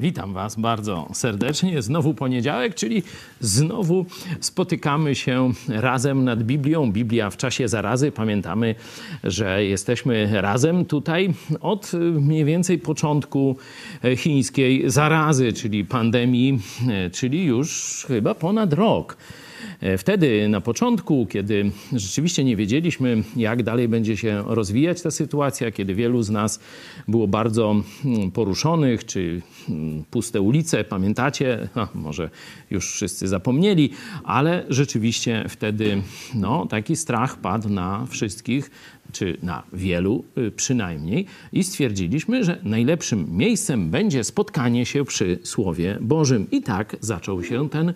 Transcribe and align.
Witam 0.00 0.32
Was 0.32 0.56
bardzo 0.56 1.08
serdecznie. 1.12 1.82
Znowu 1.82 2.14
poniedziałek, 2.14 2.74
czyli 2.74 3.02
znowu 3.40 4.06
spotykamy 4.40 5.14
się 5.14 5.52
razem 5.68 6.24
nad 6.24 6.42
Biblią. 6.42 6.92
Biblia 6.92 7.30
w 7.30 7.36
czasie 7.36 7.68
zarazy. 7.68 8.12
Pamiętamy, 8.12 8.74
że 9.24 9.64
jesteśmy 9.64 10.40
razem 10.40 10.84
tutaj 10.84 11.34
od 11.60 11.92
mniej 12.12 12.44
więcej 12.44 12.78
początku 12.78 13.56
chińskiej 14.16 14.90
zarazy, 14.90 15.52
czyli 15.52 15.84
pandemii, 15.84 16.60
czyli 17.12 17.44
już 17.44 18.04
chyba 18.08 18.34
ponad 18.34 18.72
rok. 18.72 19.16
E, 19.80 19.98
wtedy 19.98 20.48
na 20.48 20.60
początku, 20.60 21.26
kiedy 21.26 21.70
rzeczywiście 21.92 22.44
nie 22.44 22.56
wiedzieliśmy, 22.56 23.22
jak 23.36 23.62
dalej 23.62 23.88
będzie 23.88 24.16
się 24.16 24.44
rozwijać 24.46 25.02
ta 25.02 25.10
sytuacja, 25.10 25.70
kiedy 25.70 25.94
wielu 25.94 26.22
z 26.22 26.30
nas 26.30 26.60
było 27.08 27.28
bardzo 27.28 27.82
mm, 28.04 28.30
poruszonych, 28.30 29.04
czy 29.04 29.42
mm, 29.68 30.04
puste 30.10 30.40
ulice, 30.40 30.84
pamiętacie, 30.84 31.68
no, 31.76 31.88
może 31.94 32.30
już 32.70 32.92
wszyscy 32.92 33.28
zapomnieli, 33.28 33.90
ale 34.24 34.64
rzeczywiście 34.68 35.44
wtedy 35.48 36.02
no, 36.34 36.66
taki 36.66 36.96
strach 36.96 37.38
padł 37.38 37.68
na 37.68 38.06
wszystkich, 38.06 38.70
czy 39.12 39.36
na 39.42 39.62
wielu 39.72 40.24
y, 40.38 40.50
przynajmniej, 40.50 41.26
i 41.52 41.64
stwierdziliśmy, 41.64 42.44
że 42.44 42.58
najlepszym 42.62 43.26
miejscem 43.36 43.90
będzie 43.90 44.24
spotkanie 44.24 44.86
się 44.86 45.04
przy 45.04 45.38
Słowie 45.42 45.98
Bożym. 46.00 46.46
I 46.50 46.62
tak 46.62 46.96
zaczął 47.00 47.42
się 47.42 47.68
ten 47.68 47.94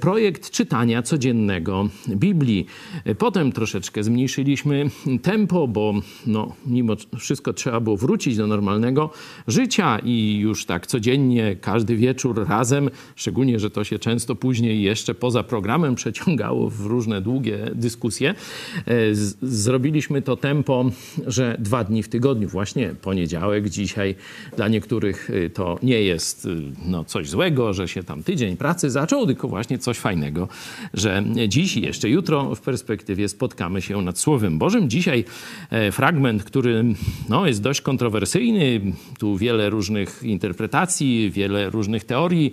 projekt 0.00 0.50
czytania 0.50 1.02
codziennego 1.02 1.88
Biblii. 2.08 2.66
E, 3.04 3.14
potem 3.14 3.52
troszeczkę 3.52 4.04
zmniejszyliśmy 4.04 4.90
tempo, 5.22 5.68
bo 5.68 5.94
no, 6.26 6.54
mimo 6.66 6.96
wszystko 7.18 7.52
trzeba 7.52 7.80
było 7.80 7.96
wrócić 7.96 8.36
do 8.36 8.46
normalnego 8.46 9.10
życia 9.46 9.98
i 10.04 10.38
już 10.38 10.66
tak 10.66 10.86
codziennie, 10.86 11.56
każdy 11.60 11.96
wieczór 11.96 12.48
razem, 12.48 12.90
szczególnie, 13.16 13.58
że 13.58 13.70
to 13.70 13.84
się 13.84 13.98
często 13.98 14.34
później 14.34 14.82
jeszcze 14.82 15.14
poza 15.14 15.42
programem 15.42 15.94
przeciągało 15.94 16.70
w 16.70 16.86
różne 16.86 17.20
długie 17.20 17.70
dyskusje. 17.74 18.30
E, 18.30 18.94
zrobiliśmy 19.42 20.22
to 20.22 20.36
tempo, 20.36 20.84
że 21.26 21.56
dwa 21.58 21.84
dni 21.84 22.02
w 22.02 22.08
tygodniu, 22.08 22.48
właśnie 22.48 22.94
poniedziałek, 23.02 23.68
dzisiaj 23.68 24.14
dla 24.56 24.68
niektórych 24.68 25.30
to 25.54 25.78
nie 25.82 26.02
jest 26.02 26.48
no, 26.86 27.04
coś 27.04 27.28
złego, 27.28 27.72
że 27.72 27.88
się 27.88 28.02
tam 28.02 28.22
tydzień 28.22 28.56
pracy 28.56 28.90
zaczął, 28.90 29.26
tylko 29.26 29.48
właśnie 29.48 29.61
właśnie 29.62 29.78
coś 29.78 29.98
fajnego, 29.98 30.48
że 30.94 31.24
dziś 31.48 31.76
i 31.76 31.82
jeszcze 31.82 32.08
jutro 32.08 32.54
w 32.54 32.60
perspektywie 32.60 33.28
spotkamy 33.28 33.82
się 33.82 34.02
nad 34.02 34.18
Słowem 34.18 34.58
Bożym. 34.58 34.90
Dzisiaj 34.90 35.24
e, 35.70 35.92
fragment, 35.92 36.44
który 36.44 36.84
no, 37.28 37.46
jest 37.46 37.62
dość 37.62 37.80
kontrowersyjny, 37.80 38.80
tu 39.18 39.36
wiele 39.36 39.70
różnych 39.70 40.22
interpretacji, 40.22 41.30
wiele 41.30 41.70
różnych 41.70 42.04
teorii. 42.04 42.52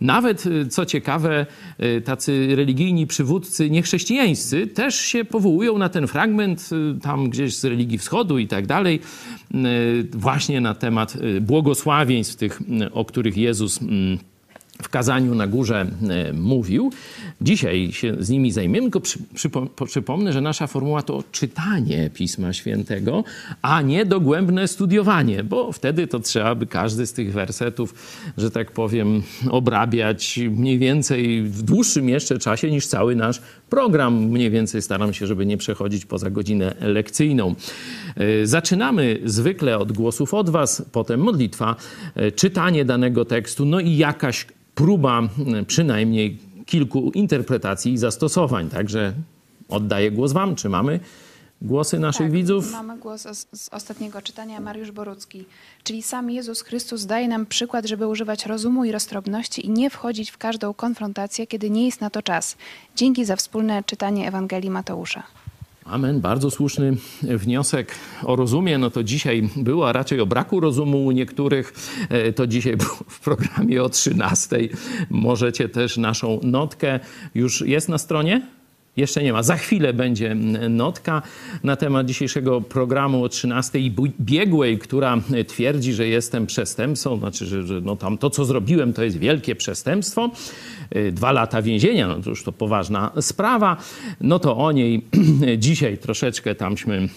Nawet, 0.00 0.44
e, 0.46 0.66
co 0.66 0.86
ciekawe, 0.86 1.46
e, 1.78 2.00
tacy 2.00 2.56
religijni 2.56 3.06
przywódcy 3.06 3.70
niechrześcijańscy 3.70 4.66
też 4.66 4.94
się 5.00 5.24
powołują 5.24 5.78
na 5.78 5.88
ten 5.88 6.06
fragment, 6.06 6.70
tam 7.02 7.30
gdzieś 7.30 7.56
z 7.56 7.64
religii 7.64 7.98
wschodu 7.98 8.38
i 8.38 8.46
tak 8.46 8.66
dalej, 8.66 9.00
właśnie 10.12 10.60
na 10.60 10.74
temat 10.74 11.16
błogosławieństw 11.40 12.36
tych, 12.36 12.60
o 12.92 13.04
których 13.04 13.36
Jezus 13.36 13.80
w 14.82 14.88
kazaniu 14.88 15.34
na 15.34 15.46
górze 15.46 15.86
e, 16.08 16.32
mówił. 16.32 16.92
Dzisiaj 17.40 17.92
się 17.92 18.16
z 18.18 18.30
nimi 18.30 18.52
zajmiemy, 18.52 18.82
tylko 18.82 19.00
przy, 19.00 19.18
przypomnę, 19.86 20.32
że 20.32 20.40
nasza 20.40 20.66
formuła 20.66 21.02
to 21.02 21.24
czytanie 21.32 22.10
Pisma 22.14 22.52
Świętego, 22.52 23.24
a 23.62 23.82
nie 23.82 24.06
dogłębne 24.06 24.68
studiowanie, 24.68 25.44
bo 25.44 25.72
wtedy 25.72 26.06
to 26.06 26.20
trzeba 26.20 26.54
by 26.54 26.66
każdy 26.66 27.06
z 27.06 27.12
tych 27.12 27.32
wersetów, 27.32 27.94
że 28.38 28.50
tak 28.50 28.72
powiem, 28.72 29.22
obrabiać 29.50 30.40
mniej 30.50 30.78
więcej 30.78 31.42
w 31.42 31.62
dłuższym 31.62 32.08
jeszcze 32.08 32.38
czasie 32.38 32.70
niż 32.70 32.86
cały 32.86 33.16
nasz 33.16 33.42
program. 33.70 34.14
Mniej 34.14 34.50
więcej 34.50 34.82
staram 34.82 35.12
się, 35.12 35.26
żeby 35.26 35.46
nie 35.46 35.56
przechodzić 35.56 36.06
poza 36.06 36.30
godzinę 36.30 36.74
lekcyjną. 36.80 37.54
E, 38.16 38.46
zaczynamy 38.46 39.18
zwykle 39.24 39.78
od 39.78 39.92
głosów 39.92 40.34
od 40.34 40.50
Was, 40.50 40.82
potem 40.92 41.20
modlitwa, 41.20 41.76
e, 42.14 42.32
czytanie 42.32 42.84
danego 42.84 43.24
tekstu, 43.24 43.64
no 43.64 43.80
i 43.80 43.96
jakaś 43.96 44.46
próba 44.74 45.22
przynajmniej 45.66 46.38
kilku 46.66 47.10
interpretacji 47.10 47.92
i 47.92 47.98
zastosowań. 47.98 48.70
Także 48.70 49.12
oddaję 49.68 50.10
głos 50.10 50.32
Wam. 50.32 50.56
Czy 50.56 50.68
mamy 50.68 51.00
głosy 51.62 51.98
naszych 51.98 52.26
tak, 52.26 52.32
widzów? 52.32 52.72
Mamy 52.72 52.98
głos 52.98 53.26
z 53.52 53.68
ostatniego 53.68 54.22
czytania, 54.22 54.60
Mariusz 54.60 54.90
Borucki. 54.90 55.44
Czyli 55.84 56.02
sam 56.02 56.30
Jezus 56.30 56.62
Chrystus 56.62 57.06
daje 57.06 57.28
nam 57.28 57.46
przykład, 57.46 57.86
żeby 57.86 58.06
używać 58.06 58.46
rozumu 58.46 58.84
i 58.84 58.92
roztropności 58.92 59.66
i 59.66 59.70
nie 59.70 59.90
wchodzić 59.90 60.30
w 60.30 60.38
każdą 60.38 60.74
konfrontację, 60.74 61.46
kiedy 61.46 61.70
nie 61.70 61.86
jest 61.86 62.00
na 62.00 62.10
to 62.10 62.22
czas. 62.22 62.56
Dzięki 62.96 63.24
za 63.24 63.36
wspólne 63.36 63.84
czytanie 63.84 64.28
Ewangelii 64.28 64.70
Mateusza. 64.70 65.22
Amen. 65.90 66.20
Bardzo 66.20 66.50
słuszny 66.50 66.96
wniosek 67.22 67.94
o 68.24 68.36
rozumie. 68.36 68.78
No 68.78 68.90
to 68.90 69.04
dzisiaj 69.04 69.48
było, 69.56 69.88
a 69.88 69.92
raczej 69.92 70.20
o 70.20 70.26
braku 70.26 70.60
rozumu 70.60 71.04
u 71.04 71.10
niektórych. 71.10 71.72
E, 72.08 72.32
to 72.32 72.46
dzisiaj 72.46 72.76
było 72.76 72.96
w 73.08 73.20
programie 73.20 73.82
o 73.82 73.88
13. 73.88 74.56
Możecie 75.10 75.68
też 75.68 75.96
naszą 75.96 76.40
notkę. 76.42 77.00
Już 77.34 77.60
jest 77.60 77.88
na 77.88 77.98
stronie? 77.98 78.42
Jeszcze 79.00 79.22
nie 79.22 79.32
ma. 79.32 79.42
Za 79.42 79.56
chwilę 79.56 79.92
będzie 79.92 80.36
notka 80.70 81.22
na 81.64 81.76
temat 81.76 82.06
dzisiejszego 82.06 82.60
programu 82.60 83.24
o 83.24 83.28
13 83.28 83.78
biegłej, 84.20 84.78
która 84.78 85.18
twierdzi, 85.46 85.92
że 85.92 86.08
jestem 86.08 86.46
przestępcą, 86.46 87.18
znaczy, 87.18 87.46
że, 87.46 87.66
że 87.66 87.80
no 87.80 87.96
tam 87.96 88.18
to, 88.18 88.30
co 88.30 88.44
zrobiłem, 88.44 88.92
to 88.92 89.02
jest 89.02 89.16
wielkie 89.16 89.56
przestępstwo. 89.56 90.30
Y, 90.96 91.12
dwa 91.12 91.32
lata 91.32 91.62
więzienia, 91.62 92.08
no 92.08 92.22
to 92.22 92.30
już 92.30 92.44
to 92.44 92.52
poważna 92.52 93.10
sprawa. 93.20 93.76
No 94.20 94.38
to 94.38 94.56
o 94.56 94.72
niej 94.72 95.04
dzisiaj 95.58 95.98
troszeczkę 95.98 96.54
tamśmy 96.54 97.08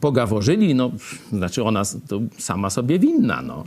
pogaworzyli, 0.00 0.74
no 0.74 0.90
znaczy 1.32 1.64
ona 1.64 1.82
sama 2.38 2.70
sobie 2.70 2.98
winna, 2.98 3.42
no 3.42 3.64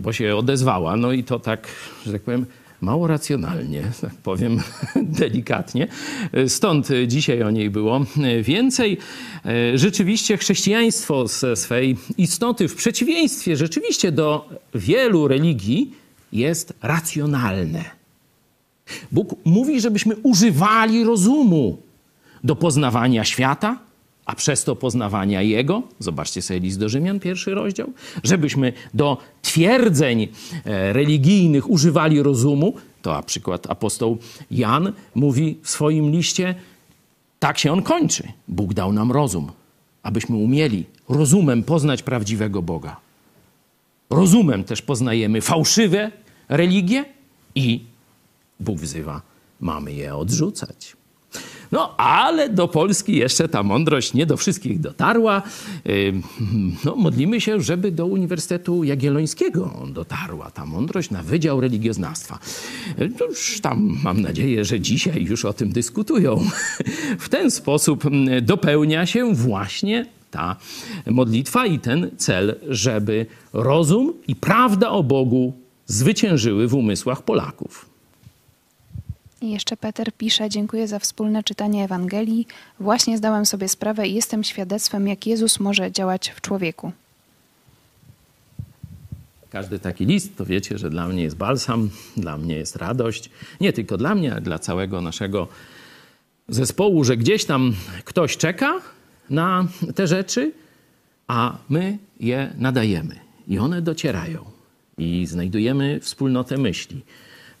bo 0.00 0.12
się 0.12 0.36
odezwała, 0.36 0.96
no 0.96 1.12
i 1.12 1.24
to 1.24 1.38
tak, 1.38 1.68
że 2.06 2.12
tak 2.12 2.22
powiem, 2.22 2.46
mało 2.80 3.06
racjonalnie, 3.06 3.82
tak 4.00 4.14
powiem 4.14 4.60
delikatnie. 5.20 5.88
Stąd 6.48 6.88
dzisiaj 7.06 7.42
o 7.42 7.50
niej 7.50 7.70
było 7.70 8.04
więcej. 8.42 8.98
Rzeczywiście 9.74 10.36
chrześcijaństwo 10.36 11.28
ze 11.28 11.56
swej 11.56 11.96
istoty, 12.18 12.68
w 12.68 12.74
przeciwieństwie 12.74 13.56
rzeczywiście 13.56 14.12
do 14.12 14.48
wielu 14.74 15.28
religii, 15.28 15.94
jest 16.32 16.72
racjonalne. 16.82 17.84
Bóg 19.12 19.34
mówi, 19.44 19.80
żebyśmy 19.80 20.16
używali 20.16 21.04
rozumu 21.04 21.78
do 22.44 22.56
poznawania 22.56 23.24
świata, 23.24 23.78
a 24.28 24.34
przez 24.34 24.64
to 24.64 24.76
poznawania 24.76 25.42
Jego, 25.42 25.82
zobaczcie 25.98 26.42
sobie 26.42 26.60
list 26.60 26.78
do 26.78 26.88
Rzymian, 26.88 27.20
pierwszy 27.20 27.54
rozdział, 27.54 27.92
żebyśmy 28.24 28.72
do 28.94 29.16
twierdzeń 29.42 30.28
e, 30.64 30.92
religijnych 30.92 31.70
używali 31.70 32.22
rozumu, 32.22 32.74
to 33.02 33.12
na 33.12 33.22
przykład 33.22 33.70
apostoł 33.70 34.18
Jan 34.50 34.92
mówi 35.14 35.58
w 35.62 35.70
swoim 35.70 36.10
liście, 36.10 36.54
tak 37.38 37.58
się 37.58 37.72
on 37.72 37.82
kończy. 37.82 38.28
Bóg 38.48 38.74
dał 38.74 38.92
nam 38.92 39.12
rozum, 39.12 39.52
abyśmy 40.02 40.36
umieli 40.36 40.84
rozumem 41.08 41.62
poznać 41.62 42.02
prawdziwego 42.02 42.62
Boga. 42.62 42.96
Rozumem 44.10 44.64
też 44.64 44.82
poznajemy 44.82 45.40
fałszywe 45.40 46.12
religie 46.48 47.04
i 47.54 47.84
Bóg 48.60 48.78
wzywa, 48.78 49.22
mamy 49.60 49.92
je 49.92 50.16
odrzucać. 50.16 50.97
No, 51.72 51.96
ale 51.96 52.48
do 52.48 52.68
Polski 52.68 53.16
jeszcze 53.16 53.48
ta 53.48 53.62
mądrość 53.62 54.14
nie 54.14 54.26
do 54.26 54.36
wszystkich 54.36 54.80
dotarła. 54.80 55.42
No, 56.84 56.96
modlimy 56.96 57.40
się, 57.40 57.60
żeby 57.60 57.92
do 57.92 58.06
Uniwersytetu 58.06 58.84
Jagiellońskiego 58.84 59.74
dotarła 59.88 60.50
ta 60.50 60.66
mądrość 60.66 61.10
na 61.10 61.22
Wydział 61.22 61.60
Religioznawstwa. 61.60 62.38
Już 63.20 63.60
tam 63.60 63.98
mam 64.02 64.20
nadzieję, 64.20 64.64
że 64.64 64.80
dzisiaj 64.80 65.24
już 65.24 65.44
o 65.44 65.52
tym 65.52 65.72
dyskutują. 65.72 66.40
W 67.18 67.28
ten 67.28 67.50
sposób 67.50 68.04
dopełnia 68.42 69.06
się 69.06 69.34
właśnie 69.34 70.06
ta 70.30 70.56
modlitwa 71.06 71.66
i 71.66 71.78
ten 71.78 72.10
cel, 72.16 72.56
żeby 72.68 73.26
rozum 73.52 74.12
i 74.28 74.36
prawda 74.36 74.90
o 74.90 75.02
Bogu 75.02 75.52
zwyciężyły 75.86 76.68
w 76.68 76.74
umysłach 76.74 77.22
Polaków. 77.22 77.97
I 79.40 79.50
jeszcze 79.50 79.76
Peter 79.76 80.12
pisze: 80.12 80.50
Dziękuję 80.50 80.88
za 80.88 80.98
wspólne 80.98 81.42
czytanie 81.42 81.84
Ewangelii. 81.84 82.46
Właśnie 82.80 83.18
zdałem 83.18 83.46
sobie 83.46 83.68
sprawę 83.68 84.08
i 84.08 84.14
jestem 84.14 84.44
świadectwem, 84.44 85.08
jak 85.08 85.26
Jezus 85.26 85.60
może 85.60 85.92
działać 85.92 86.30
w 86.30 86.40
człowieku. 86.40 86.92
Każdy 89.50 89.78
taki 89.78 90.06
list, 90.06 90.36
to 90.36 90.46
wiecie, 90.46 90.78
że 90.78 90.90
dla 90.90 91.08
mnie 91.08 91.22
jest 91.22 91.36
balsam, 91.36 91.90
dla 92.16 92.38
mnie 92.38 92.56
jest 92.56 92.76
radość. 92.76 93.30
Nie 93.60 93.72
tylko 93.72 93.96
dla 93.96 94.14
mnie, 94.14 94.32
ale 94.32 94.40
dla 94.40 94.58
całego 94.58 95.00
naszego 95.00 95.48
zespołu, 96.48 97.04
że 97.04 97.16
gdzieś 97.16 97.44
tam 97.44 97.74
ktoś 98.04 98.36
czeka 98.36 98.80
na 99.30 99.66
te 99.94 100.06
rzeczy, 100.06 100.52
a 101.26 101.58
my 101.68 101.98
je 102.20 102.52
nadajemy 102.58 103.14
i 103.48 103.58
one 103.58 103.82
docierają. 103.82 104.44
i 104.98 105.26
znajdujemy 105.26 106.00
wspólnotę 106.00 106.58
myśli. 106.58 107.02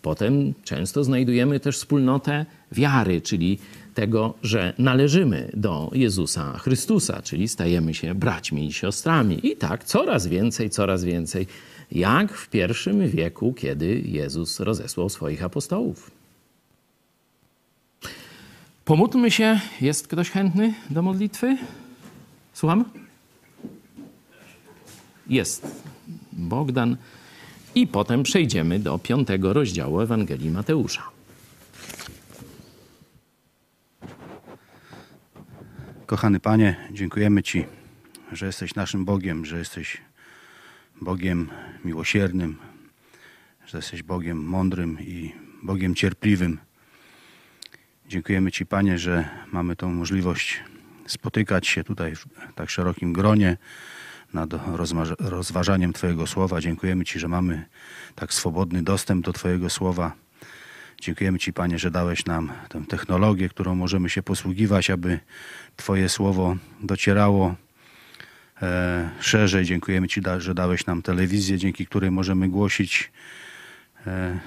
Potem 0.02 0.54
często 0.64 1.04
znajdujemy 1.04 1.60
też 1.60 1.76
wspólnotę 1.76 2.46
wiary, 2.72 3.20
czyli 3.20 3.58
tego, 3.94 4.34
że 4.42 4.74
należymy 4.78 5.50
do 5.54 5.90
Jezusa 5.92 6.58
Chrystusa, 6.58 7.22
czyli 7.22 7.48
stajemy 7.48 7.94
się 7.94 8.14
braćmi 8.14 8.66
i 8.66 8.72
siostrami. 8.72 9.46
I 9.46 9.56
tak 9.56 9.84
coraz 9.84 10.26
więcej, 10.26 10.70
coraz 10.70 11.04
więcej, 11.04 11.46
jak 11.92 12.32
w 12.32 12.48
pierwszym 12.48 13.08
wieku, 13.08 13.52
kiedy 13.52 14.00
Jezus 14.00 14.60
rozesłał 14.60 15.08
swoich 15.08 15.44
apostołów. 15.44 16.10
Pomódlmy 18.84 19.30
się. 19.30 19.60
Jest 19.80 20.08
ktoś 20.08 20.30
chętny 20.30 20.74
do 20.90 21.02
modlitwy? 21.02 21.58
Słucham? 22.52 22.84
Jest. 25.26 25.66
Bogdan. 26.32 26.96
I 27.74 27.86
potem 27.86 28.22
przejdziemy 28.22 28.78
do 28.78 28.98
piątego 28.98 29.52
rozdziału 29.52 30.00
Ewangelii 30.00 30.50
Mateusza. 30.50 31.02
Kochany 36.06 36.40
Panie, 36.40 36.76
dziękujemy 36.92 37.42
Ci, 37.42 37.64
że 38.32 38.46
jesteś 38.46 38.74
naszym 38.74 39.04
Bogiem, 39.04 39.44
że 39.44 39.58
jesteś 39.58 39.96
Bogiem 41.00 41.50
miłosiernym, 41.84 42.56
że 43.66 43.78
jesteś 43.78 44.02
Bogiem 44.02 44.44
mądrym 44.44 45.00
i 45.00 45.32
Bogiem 45.62 45.94
cierpliwym. 45.94 46.58
Dziękujemy 48.06 48.52
Ci, 48.52 48.66
Panie, 48.66 48.98
że 48.98 49.28
mamy 49.52 49.76
tą 49.76 49.90
możliwość 49.90 50.62
spotykać 51.06 51.66
się 51.66 51.84
tutaj 51.84 52.16
w 52.16 52.26
tak 52.54 52.70
szerokim 52.70 53.12
gronie 53.12 53.56
nad 54.32 54.50
rozważaniem 55.18 55.92
Twojego 55.92 56.26
słowa. 56.26 56.60
Dziękujemy 56.60 57.04
Ci, 57.04 57.18
że 57.18 57.28
mamy 57.28 57.64
tak 58.14 58.34
swobodny 58.34 58.82
dostęp 58.82 59.24
do 59.24 59.32
Twojego 59.32 59.70
słowa. 59.70 60.12
Dziękujemy 61.00 61.38
Ci, 61.38 61.52
Panie, 61.52 61.78
że 61.78 61.90
dałeś 61.90 62.26
nam 62.26 62.52
tę 62.68 62.82
technologię, 62.88 63.48
którą 63.48 63.74
możemy 63.74 64.10
się 64.10 64.22
posługiwać, 64.22 64.90
aby 64.90 65.20
Twoje 65.76 66.08
słowo 66.08 66.56
docierało 66.80 67.54
e, 68.62 69.10
szerzej. 69.20 69.64
Dziękujemy 69.64 70.08
Ci, 70.08 70.20
że 70.38 70.54
dałeś 70.54 70.86
nam 70.86 71.02
telewizję, 71.02 71.58
dzięki 71.58 71.86
której 71.86 72.10
możemy 72.10 72.48
głosić 72.48 73.12
e, 74.06 74.38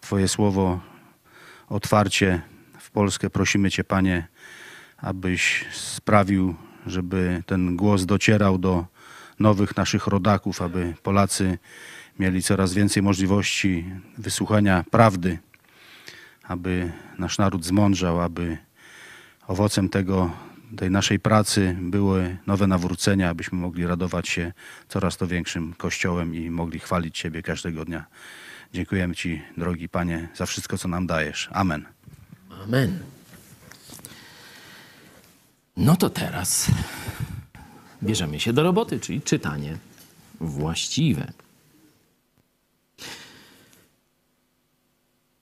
Twoje 0.00 0.28
słowo 0.28 0.80
otwarcie 1.68 2.40
w 2.78 2.90
Polskę. 2.90 3.30
Prosimy 3.30 3.70
Cię, 3.70 3.84
Panie, 3.84 4.26
abyś 4.96 5.64
sprawił, 5.72 6.54
żeby 6.86 7.42
ten 7.46 7.76
głos 7.76 8.06
docierał 8.06 8.58
do 8.58 8.97
nowych 9.40 9.76
naszych 9.76 10.06
rodaków, 10.06 10.62
aby 10.62 10.94
Polacy 11.02 11.58
mieli 12.18 12.42
coraz 12.42 12.74
więcej 12.74 13.02
możliwości 13.02 13.84
wysłuchania 14.18 14.84
prawdy, 14.90 15.38
aby 16.42 16.92
nasz 17.18 17.38
naród 17.38 17.64
zmądrzał, 17.64 18.20
aby 18.20 18.58
owocem 19.46 19.88
tego, 19.88 20.30
tej 20.76 20.90
naszej 20.90 21.20
pracy 21.20 21.76
były 21.80 22.36
nowe 22.46 22.66
nawrócenia, 22.66 23.30
abyśmy 23.30 23.58
mogli 23.58 23.86
radować 23.86 24.28
się 24.28 24.52
coraz 24.88 25.16
to 25.16 25.26
większym 25.26 25.74
Kościołem 25.74 26.34
i 26.34 26.50
mogli 26.50 26.78
chwalić 26.78 27.18
Ciebie 27.18 27.42
każdego 27.42 27.84
dnia. 27.84 28.04
Dziękujemy 28.72 29.14
Ci, 29.14 29.42
drogi 29.56 29.88
Panie, 29.88 30.28
za 30.34 30.46
wszystko, 30.46 30.78
co 30.78 30.88
nam 30.88 31.06
dajesz. 31.06 31.48
Amen. 31.52 31.86
Amen. 32.64 32.98
No 35.76 35.96
to 35.96 36.10
teraz 36.10 36.70
bierzemy 38.02 38.40
się 38.40 38.52
do 38.52 38.62
roboty, 38.62 39.00
czyli 39.00 39.20
czytanie 39.20 39.78
właściwe. 40.40 41.32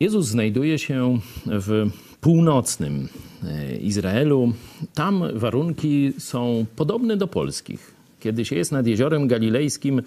Jezus 0.00 0.26
znajduje 0.26 0.78
się 0.78 1.18
w 1.46 1.90
północnym 2.20 3.08
e, 3.44 3.76
Izraelu. 3.76 4.52
Tam 4.94 5.38
warunki 5.38 6.12
są 6.18 6.66
podobne 6.76 7.16
do 7.16 7.26
polskich. 7.26 7.94
Kiedy 8.20 8.44
się 8.44 8.56
jest 8.56 8.72
nad 8.72 8.86
jeziorem 8.86 9.28
galilejskim, 9.28 10.02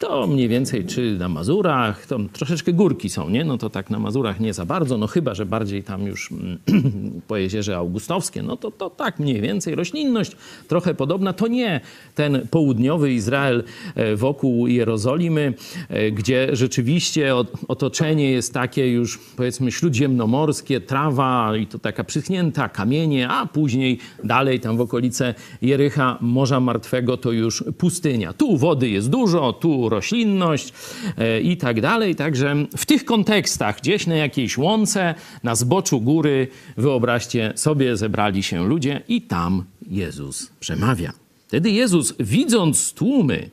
to 0.00 0.26
mniej 0.26 0.48
więcej 0.48 0.84
czy 0.84 1.16
na 1.18 1.28
Mazurach, 1.28 2.06
to 2.06 2.18
troszeczkę 2.32 2.72
górki 2.72 3.08
są, 3.08 3.30
nie? 3.30 3.44
No 3.44 3.58
to 3.58 3.70
tak 3.70 3.90
na 3.90 3.98
Mazurach 3.98 4.40
nie 4.40 4.54
za 4.54 4.64
bardzo, 4.64 4.98
no 4.98 5.06
chyba, 5.06 5.34
że 5.34 5.46
bardziej 5.46 5.82
tam 5.82 6.06
już 6.06 6.32
mm, 6.32 6.58
po 7.28 7.36
jeziorze 7.36 7.76
Augustowskie, 7.76 8.42
no 8.42 8.56
to, 8.56 8.70
to 8.70 8.90
tak 8.90 9.18
mniej 9.18 9.40
więcej. 9.40 9.74
Roślinność 9.74 10.36
trochę 10.68 10.94
podobna, 10.94 11.32
to 11.32 11.46
nie 11.46 11.80
ten 12.14 12.46
południowy 12.50 13.12
Izrael 13.12 13.64
e, 13.94 14.16
wokół 14.16 14.66
Jerozolimy, 14.66 15.54
e, 15.88 16.10
gdzie 16.10 16.48
rzeczywiście 16.52 17.34
otoczenie 17.68 18.30
jest 18.30 18.54
takie 18.54 18.92
już 18.92 19.18
powiedzmy 19.36 19.72
śródziemnomorskie, 19.72 20.80
trawa 20.80 21.56
i 21.56 21.66
to 21.66 21.78
taka 21.78 22.04
przyschnięta, 22.04 22.68
kamienie, 22.68 23.28
a 23.28 23.46
później 23.46 23.98
dalej 24.24 24.60
tam 24.60 24.76
w 24.76 24.80
okolice 24.80 25.34
Jericha, 25.62 26.18
Morza 26.20 26.60
Martwego 26.60 27.16
to 27.16 27.32
już 27.32 27.64
pustynia. 27.78 28.32
Tu 28.32 28.56
wody 28.56 28.88
jest 28.88 29.10
dużo, 29.10 29.52
tu 29.52 29.89
roślinność 29.90 30.72
e, 31.18 31.40
i 31.40 31.56
tak 31.56 31.80
dalej. 31.80 32.14
Także 32.14 32.56
w 32.76 32.86
tych 32.86 33.04
kontekstach, 33.04 33.80
gdzieś 33.80 34.06
na 34.06 34.14
jakiejś 34.14 34.58
łące, 34.58 35.14
na 35.42 35.54
zboczu 35.54 36.00
góry, 36.00 36.48
wyobraźcie 36.76 37.52
sobie, 37.56 37.96
zebrali 37.96 38.42
się 38.42 38.68
ludzie 38.68 39.02
i 39.08 39.22
tam 39.22 39.64
Jezus 39.90 40.50
przemawia. 40.60 41.12
Wtedy 41.48 41.70
Jezus, 41.70 42.14
widząc 42.20 42.92
tłumy, 42.92 43.50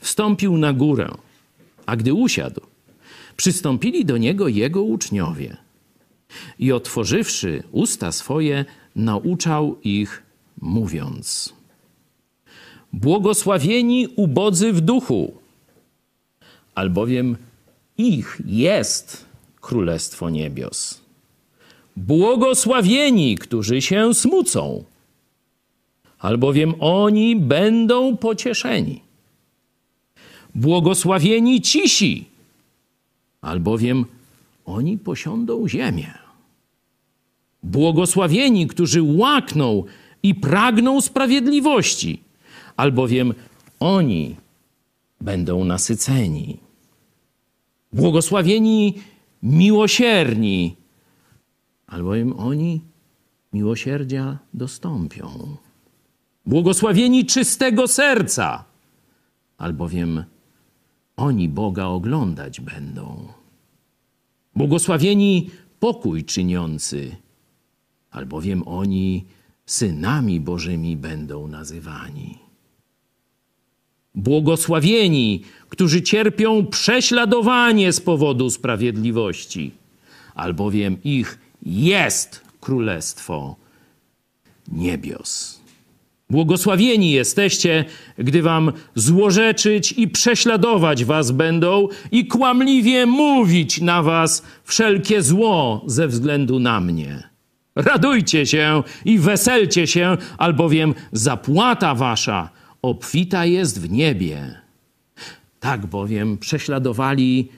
wstąpił 0.00 0.56
na 0.56 0.72
górę, 0.72 1.10
a 1.86 1.96
gdy 1.96 2.14
usiadł, 2.14 2.60
przystąpili 3.36 4.04
do 4.04 4.16
niego 4.16 4.48
jego 4.48 4.82
uczniowie 4.82 5.56
i 6.58 6.72
otworzywszy 6.72 7.62
usta 7.72 8.12
swoje, 8.12 8.64
nauczał 8.96 9.76
ich, 9.84 10.22
mówiąc: 10.60 11.54
Błogosławieni 12.92 14.08
ubodzy 14.16 14.72
w 14.72 14.80
duchu, 14.80 15.39
albowiem 16.80 17.36
ich 17.98 18.40
jest 18.46 19.26
Królestwo 19.60 20.30
Niebios. 20.30 21.00
Błogosławieni, 21.96 23.38
którzy 23.38 23.82
się 23.82 24.14
smucą, 24.14 24.84
albowiem 26.18 26.74
oni 26.80 27.36
będą 27.36 28.16
pocieszeni. 28.16 29.00
Błogosławieni 30.54 31.60
cisi, 31.60 32.24
albowiem 33.40 34.04
oni 34.64 34.98
posiądą 34.98 35.68
ziemię. 35.68 36.12
Błogosławieni, 37.62 38.66
którzy 38.66 39.02
łakną 39.02 39.84
i 40.22 40.34
pragną 40.34 41.00
sprawiedliwości, 41.00 42.20
albowiem 42.76 43.34
oni 43.80 44.36
będą 45.20 45.64
nasyceni. 45.64 46.69
Błogosławieni 47.92 48.94
miłosierni, 49.42 50.76
albowiem 51.86 52.38
oni 52.38 52.80
miłosierdzia 53.52 54.38
dostąpią. 54.54 55.56
Błogosławieni 56.46 57.26
czystego 57.26 57.88
serca, 57.88 58.64
albowiem 59.58 60.24
oni 61.16 61.48
Boga 61.48 61.84
oglądać 61.84 62.60
będą. 62.60 63.28
Błogosławieni 64.56 65.50
pokój 65.80 66.24
czyniący, 66.24 67.16
albowiem 68.10 68.68
oni 68.68 69.24
synami 69.66 70.40
Bożymi 70.40 70.96
będą 70.96 71.48
nazywani. 71.48 72.49
Błogosławieni, 74.14 75.42
którzy 75.68 76.02
cierpią 76.02 76.66
prześladowanie 76.66 77.92
z 77.92 78.00
powodu 78.00 78.50
sprawiedliwości, 78.50 79.70
albowiem 80.34 80.96
ich 81.04 81.38
jest 81.62 82.40
królestwo 82.60 83.56
niebios. 84.72 85.60
Błogosławieni 86.30 87.10
jesteście, 87.10 87.84
gdy 88.18 88.42
wam 88.42 88.72
złorzeczyć 88.94 89.92
i 89.92 90.08
prześladować 90.08 91.04
was 91.04 91.30
będą 91.30 91.88
i 92.12 92.26
kłamliwie 92.26 93.06
mówić 93.06 93.80
na 93.80 94.02
was 94.02 94.42
wszelkie 94.64 95.22
zło 95.22 95.84
ze 95.86 96.08
względu 96.08 96.58
na 96.58 96.80
mnie. 96.80 97.30
Radujcie 97.76 98.46
się 98.46 98.82
i 99.04 99.18
weselcie 99.18 99.86
się, 99.86 100.16
albowiem 100.38 100.94
zapłata 101.12 101.94
wasza 101.94 102.50
obfita 102.82 103.44
jest 103.44 103.80
w 103.80 103.90
niebie. 103.90 104.60
Tak 105.60 105.86
bowiem 105.86 106.38
prześladowali 106.38 107.48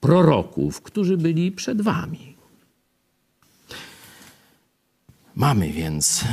proroków, 0.00 0.82
którzy 0.82 1.16
byli 1.16 1.52
przed 1.52 1.82
wami. 1.82 2.36
Mamy 5.36 5.72
więc 5.72 6.24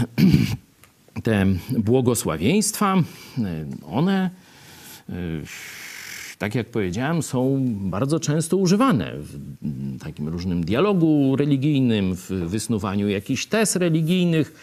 te 1.23 1.45
błogosławieństwa, 1.69 3.03
one 3.91 4.29
tak 6.37 6.55
jak 6.55 6.69
powiedziałem, 6.69 7.23
są 7.23 7.65
bardzo 7.69 8.19
często 8.19 8.57
używane 8.57 9.13
w 9.17 9.99
takim 9.99 10.27
różnym 10.27 10.63
dialogu 10.63 11.35
religijnym, 11.35 12.15
w 12.15 12.29
wysnuwaniu 12.29 13.09
jakichś 13.09 13.45
tez 13.45 13.75
religijnych. 13.75 14.53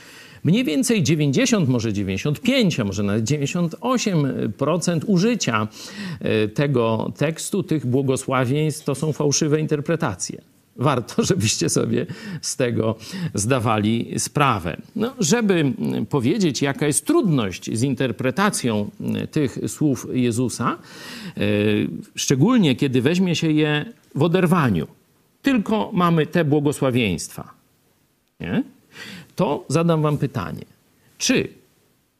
Mniej 0.45 0.65
więcej 0.65 1.03
90, 1.03 1.69
może 1.69 1.93
95, 1.93 2.81
a 2.81 2.85
może 2.85 3.03
nawet 3.03 3.25
98% 3.25 5.01
użycia 5.07 5.69
e, 6.21 6.49
tego 6.49 7.13
tekstu, 7.17 7.63
tych 7.63 7.87
błogosławieństw 7.87 8.85
to 8.85 8.95
są 8.95 9.13
fałszywe 9.13 9.61
interpretacje. 9.61 10.41
Warto, 10.77 11.23
żebyście 11.31 11.69
sobie 11.69 12.07
z 12.43 12.57
tego 12.57 12.95
zdawali 13.35 14.15
sprawę. 14.19 14.77
No, 14.97 15.15
żeby 15.19 15.73
powiedzieć, 16.09 16.63
jaka 16.63 16.87
jest 16.87 17.07
trudność 17.07 17.79
z 17.79 17.83
interpretacją 17.83 18.91
tych 19.31 19.59
słów 19.67 20.07
Jezusa, 20.13 20.79
e, 21.37 21.41
szczególnie 22.15 22.77
kiedy 22.77 23.03
weźmie 23.03 23.37
się 23.37 23.51
je 23.51 23.93
w 24.15 24.23
oderwaniu, 24.23 24.87
tylko 25.43 25.91
mamy 25.93 26.27
te 26.27 26.45
błogosławieństwa, 26.45 27.51
nie? 28.41 28.74
To 29.37 29.65
zadam 29.69 30.03
Wam 30.03 30.19
pytanie: 30.19 30.65
czy 31.19 31.49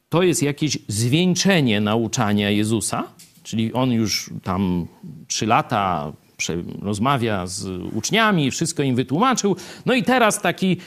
to 0.09 0.23
jest 0.23 0.43
jakieś 0.43 0.77
zwieńczenie 0.87 1.81
nauczania 1.81 2.49
Jezusa? 2.49 3.03
Czyli 3.43 3.73
on 3.73 3.91
już 3.91 4.29
tam 4.43 4.87
trzy 5.27 5.45
lata 5.45 6.13
rozmawia 6.81 7.47
z 7.47 7.65
uczniami, 7.93 8.51
wszystko 8.51 8.83
im 8.83 8.95
wytłumaczył. 8.95 9.55
No 9.85 9.93
i 9.93 10.03
teraz 10.03 10.41
taki, 10.41 10.77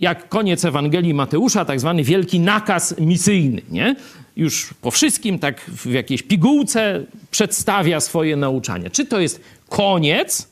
jak 0.00 0.28
koniec 0.28 0.64
Ewangelii 0.64 1.14
Mateusza, 1.14 1.64
tak 1.64 1.80
zwany 1.80 2.04
wielki 2.04 2.40
nakaz 2.40 2.98
misyjny, 2.98 3.62
nie? 3.70 3.96
Już 4.36 4.74
po 4.80 4.90
wszystkim, 4.90 5.38
tak 5.38 5.60
w 5.60 5.86
jakiejś 5.86 6.22
pigułce 6.22 7.06
przedstawia 7.30 8.00
swoje 8.00 8.36
nauczanie. 8.36 8.90
Czy 8.90 9.06
to 9.06 9.20
jest 9.20 9.40
koniec, 9.68 10.48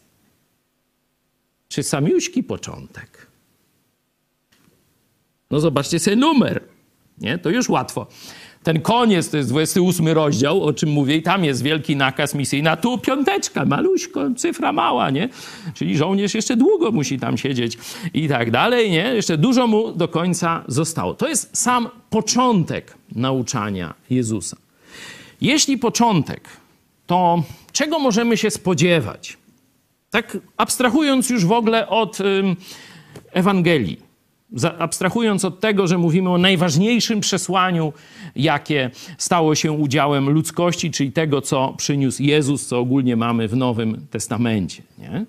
czy 1.69 1.83
samiuśki 1.83 2.43
początek? 2.43 3.20
No 5.51 5.61
zobaczcie 5.61 5.99
sobie 5.99 6.17
numer, 6.17 6.63
nie? 7.19 7.39
To 7.39 7.51
już 7.51 7.69
łatwo. 7.69 8.07
Ten 8.63 8.81
koniec 8.81 9.31
to 9.31 9.37
jest 9.37 9.49
28 9.49 10.09
rozdział, 10.09 10.63
o 10.63 10.73
czym 10.73 10.91
mówię, 10.91 11.17
i 11.17 11.23
tam 11.23 11.45
jest 11.45 11.63
wielki 11.63 11.97
nakaz 11.97 12.35
misyjny, 12.35 12.71
a 12.71 12.77
tu 12.77 12.99
piąteczka, 12.99 13.65
maluśko, 13.65 14.21
cyfra 14.37 14.73
mała, 14.73 15.11
nie? 15.11 15.29
Czyli 15.75 15.97
żołnierz 15.97 16.35
jeszcze 16.35 16.57
długo 16.57 16.93
musi 16.93 17.19
tam 17.19 17.37
siedzieć 17.37 17.79
i 18.15 18.29
tak 18.29 18.51
dalej, 18.51 18.91
nie? 18.91 19.15
Jeszcze 19.15 19.39
dużo 19.39 19.67
mu 19.67 19.93
do 19.93 20.09
końca 20.09 20.65
zostało. 20.69 21.15
To 21.15 21.29
jest 21.29 21.57
sam 21.57 21.89
początek 22.11 22.95
nauczania 23.15 23.95
Jezusa. 24.11 24.57
Jeśli 25.41 25.79
początek, 25.79 26.49
to 27.07 27.43
czego 27.73 27.99
możemy 27.99 28.37
się 28.37 28.51
spodziewać? 28.51 29.37
Tak 30.11 30.39
abstrahując 30.57 31.31
już 31.31 31.45
w 31.45 31.53
ogóle 31.53 31.89
od 31.89 32.19
Ewangelii 33.33 34.10
abstrahując 34.79 35.45
od 35.45 35.61
tego, 35.61 35.87
że 35.87 35.99
mówimy 35.99 36.31
o 36.31 36.39
najważniejszym 36.39 37.21
przesłaniu, 37.21 37.93
jakie 38.37 38.91
stało 39.19 39.55
się 39.55 39.73
udziałem 39.73 40.31
ludzkości, 40.31 40.91
czyli 40.91 41.13
tego, 41.13 41.41
co 41.41 41.75
przyniósł 41.77 42.23
Jezus, 42.23 42.67
co 42.67 42.79
ogólnie 42.79 43.17
mamy 43.17 43.49
w 43.49 43.57
Nowym 43.57 44.07
Testamencie. 44.11 44.83
Nie? 44.99 45.25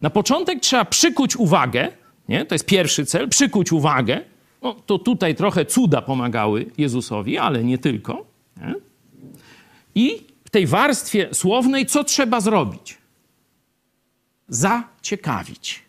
Na 0.00 0.10
początek 0.10 0.60
trzeba 0.60 0.84
przykuć 0.84 1.36
uwagę, 1.36 1.88
nie? 2.28 2.44
to 2.44 2.54
jest 2.54 2.66
pierwszy 2.66 3.06
cel, 3.06 3.28
przykuć 3.28 3.72
uwagę. 3.72 4.20
No, 4.62 4.74
to 4.86 4.98
tutaj 4.98 5.34
trochę 5.34 5.64
cuda 5.64 6.02
pomagały 6.02 6.66
Jezusowi, 6.78 7.38
ale 7.38 7.64
nie 7.64 7.78
tylko. 7.78 8.26
Nie? 8.56 8.74
I 9.94 10.22
w 10.44 10.50
tej 10.50 10.66
warstwie 10.66 11.28
słownej 11.32 11.86
co 11.86 12.04
trzeba 12.04 12.40
zrobić? 12.40 12.98
Zaciekawić 14.48 15.85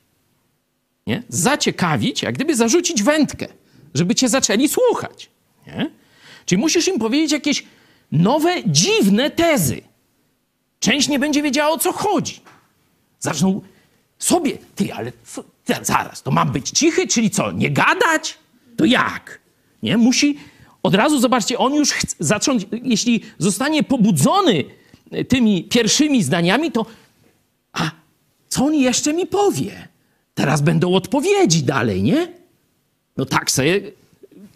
nie? 1.07 1.23
zaciekawić, 1.29 2.21
jak 2.21 2.35
gdyby 2.35 2.55
zarzucić 2.55 3.03
wędkę, 3.03 3.47
żeby 3.93 4.15
cię 4.15 4.29
zaczęli 4.29 4.69
słuchać. 4.69 5.29
Nie? 5.67 5.89
Czyli 6.45 6.61
musisz 6.61 6.87
im 6.87 6.99
powiedzieć 6.99 7.31
jakieś 7.31 7.63
nowe, 8.11 8.55
dziwne 8.65 9.31
tezy. 9.31 9.81
Część 10.79 11.07
nie 11.07 11.19
będzie 11.19 11.41
wiedziała, 11.41 11.71
o 11.71 11.77
co 11.77 11.91
chodzi. 11.91 12.41
Zaczną 13.19 13.61
sobie, 14.19 14.57
ty, 14.75 14.93
ale 14.93 15.11
co, 15.25 15.43
zaraz, 15.81 16.23
to 16.23 16.31
mam 16.31 16.51
być 16.51 16.69
cichy, 16.69 17.07
czyli 17.07 17.29
co, 17.29 17.51
nie 17.51 17.71
gadać? 17.71 18.37
To 18.77 18.85
jak? 18.85 19.39
Nie? 19.83 19.97
Musi 19.97 20.37
od 20.83 20.95
razu, 20.95 21.19
zobaczcie, 21.19 21.57
on 21.57 21.73
już 21.73 21.91
chce 21.91 22.15
zacząć, 22.19 22.65
jeśli 22.83 23.21
zostanie 23.37 23.83
pobudzony 23.83 24.63
tymi 25.27 25.63
pierwszymi 25.63 26.23
zdaniami, 26.23 26.71
to 26.71 26.85
a 27.73 27.91
co 28.49 28.65
on 28.65 28.75
jeszcze 28.75 29.13
mi 29.13 29.27
powie? 29.27 29.87
Teraz 30.37 30.61
będą 30.61 30.93
odpowiedzi 30.93 31.63
dalej, 31.63 32.03
nie? 32.03 32.33
No 33.17 33.25
tak 33.25 33.51
sobie 33.51 33.81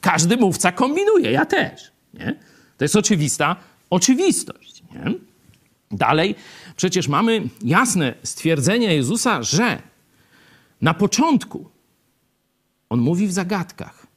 każdy 0.01 0.37
mówca 0.37 0.71
kombinuje, 0.71 1.31
ja 1.31 1.45
też. 1.45 1.91
Nie? 2.13 2.35
To 2.77 2.85
jest 2.85 2.95
oczywista 2.95 3.55
oczywistość. 3.89 4.83
Nie? 4.93 5.13
Dalej, 5.91 6.35
przecież 6.75 7.07
mamy 7.07 7.41
jasne 7.63 8.13
stwierdzenie 8.23 8.95
Jezusa, 8.95 9.43
że 9.43 9.81
na 10.81 10.93
początku 10.93 11.69
on 12.89 12.99
mówi 12.99 13.27
w 13.27 13.33
zagadkach. 13.33 14.07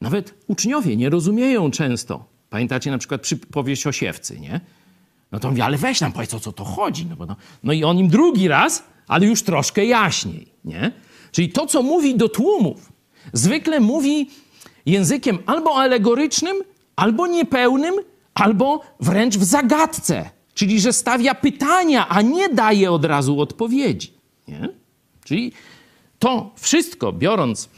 Nawet 0.00 0.34
uczniowie 0.46 0.96
nie 0.96 1.10
rozumieją 1.10 1.70
często. 1.70 2.24
Pamiętacie 2.50 2.90
na 2.90 2.98
przykład 2.98 3.20
przypowieść 3.20 3.86
o 3.86 3.92
siewcy, 3.92 4.40
nie? 4.40 4.60
No 5.32 5.38
to 5.38 5.48
mówi, 5.48 5.62
ale 5.62 5.78
weź 5.78 6.00
nam 6.00 6.12
powiedz, 6.12 6.34
o 6.34 6.40
co 6.40 6.52
to 6.52 6.64
chodzi. 6.64 7.06
No, 7.06 7.16
bo 7.16 7.26
no, 7.26 7.36
no 7.62 7.72
i 7.72 7.84
on 7.84 7.98
im 7.98 8.08
drugi 8.08 8.48
raz 8.48 8.84
ale 9.12 9.26
już 9.26 9.42
troszkę 9.42 9.84
jaśniej, 9.84 10.46
nie? 10.64 10.92
Czyli 11.32 11.48
to, 11.48 11.66
co 11.66 11.82
mówi 11.82 12.14
do 12.14 12.28
tłumów, 12.28 12.92
zwykle 13.32 13.80
mówi 13.80 14.30
językiem 14.86 15.38
albo 15.46 15.76
alegorycznym, 15.76 16.56
albo 16.96 17.26
niepełnym, 17.26 17.94
albo 18.34 18.80
wręcz 19.00 19.36
w 19.36 19.44
zagadce. 19.44 20.30
Czyli, 20.54 20.80
że 20.80 20.92
stawia 20.92 21.34
pytania, 21.34 22.08
a 22.08 22.22
nie 22.22 22.48
daje 22.48 22.90
od 22.90 23.04
razu 23.04 23.40
odpowiedzi. 23.40 24.12
Nie? 24.48 24.68
Czyli 25.24 25.52
to 26.18 26.50
wszystko 26.56 27.12
biorąc 27.12 27.68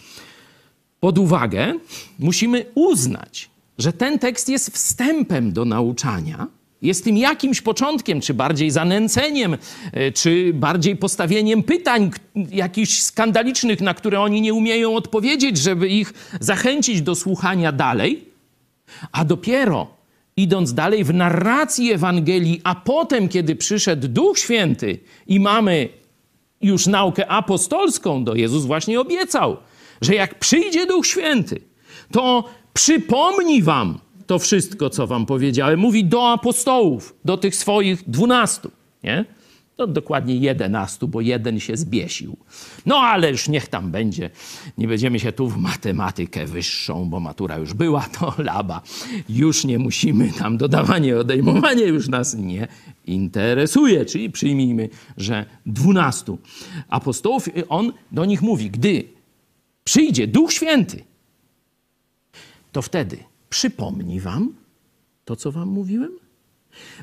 pod 1.01 1.19
uwagę, 1.19 1.75
musimy 2.19 2.67
uznać, 2.75 3.51
że 3.79 3.93
ten 3.93 4.19
tekst 4.19 4.49
jest 4.49 4.71
wstępem 4.71 5.53
do 5.53 5.65
nauczania, 5.65 6.47
jest 6.85 7.05
tym 7.05 7.17
jakimś 7.17 7.61
początkiem, 7.61 8.21
czy 8.21 8.35
bardziej 8.35 8.71
zanęceniem, 8.71 9.57
e, 9.93 10.13
czy 10.13 10.53
bardziej 10.55 10.97
postawieniem 10.97 11.63
pytań 11.63 12.11
jakichś 12.51 13.01
skandalicznych, 13.01 13.81
na 13.81 13.95
które 13.95 14.21
oni 14.21 14.41
nie 14.41 14.55
umieją 14.55 14.95
odpowiedzieć, 14.95 15.59
żeby 15.59 15.89
ich 15.89 16.13
zachęcić 16.41 17.03
do 17.03 17.15
słuchania 17.15 17.73
dalej. 17.73 18.25
A 19.13 19.25
dopiero 19.25 19.87
idąc 20.37 20.75
dalej 20.75 21.05
w 21.05 21.15
narracji 21.15 21.93
Ewangelii, 21.93 22.61
a 22.65 22.75
potem, 22.75 23.29
kiedy 23.29 23.57
przyszedł 23.57 24.09
Duch 24.09 24.39
Święty 24.39 24.99
i 25.27 25.41
mamy 25.41 25.89
już 26.61 26.87
naukę 26.87 27.29
apostolską, 27.29 28.25
to 28.25 28.35
Jezus 28.35 28.65
właśnie 28.65 29.01
obiecał, 29.01 29.57
że 30.01 30.15
jak 30.15 30.39
przyjdzie 30.39 30.87
Duch 30.87 31.07
Święty, 31.07 31.61
to 32.13 32.45
przypomni 32.75 33.63
wam 33.63 33.99
to 34.27 34.39
wszystko, 34.39 34.91
co 34.91 35.07
wam 35.07 35.27
powiedziałem. 35.27 35.81
Mówi 35.81 36.05
do 36.05 36.33
apostołów, 36.33 37.15
do 37.25 37.37
tych 37.37 37.57
swoich 37.57 38.11
dwunastu, 38.11 38.71
nie? 39.03 39.25
No 39.79 39.87
dokładnie 39.87 40.37
jedenastu, 40.37 41.09
bo 41.09 41.21
jeden 41.21 41.61
się 41.61 41.77
zbiesił. 41.77 42.37
No 42.87 42.97
ale 42.97 43.31
już 43.31 43.49
niech 43.49 43.69
tam 43.69 43.91
będzie. 43.91 44.31
Nie 44.79 44.89
będziemy 44.89 45.21
się 45.21 45.33
tu 45.33 45.49
w 45.49 45.57
matematykę 45.57 46.47
wyższą, 46.47 47.05
bo 47.05 47.21
matura 47.21 47.59
już 47.59 47.75
była, 47.75 48.03
to 48.19 48.35
laba. 48.39 48.83
Już 49.29 49.65
nie 49.65 49.79
musimy 49.79 50.33
tam 50.33 50.57
dodawanie, 50.57 51.19
odejmowanie 51.19 51.85
już 51.85 52.09
nas 52.09 52.35
nie 52.35 52.69
interesuje. 53.07 54.05
Czyli 54.05 54.31
przyjmijmy, 54.31 54.89
że 55.17 55.47
dwunastu 55.67 56.39
apostołów, 56.89 57.49
on 57.69 57.93
do 58.13 58.25
nich 58.25 58.43
mówi, 58.43 58.71
gdy 58.71 59.05
przyjdzie 59.85 60.27
Duch 60.27 60.53
Święty, 60.53 61.05
to 62.73 62.83
wtedy 62.83 63.34
przypomni 63.55 64.21
wam 64.21 64.55
to, 65.25 65.37
co 65.37 65.53
wam 65.53 65.69
mówiłem? 65.69 66.11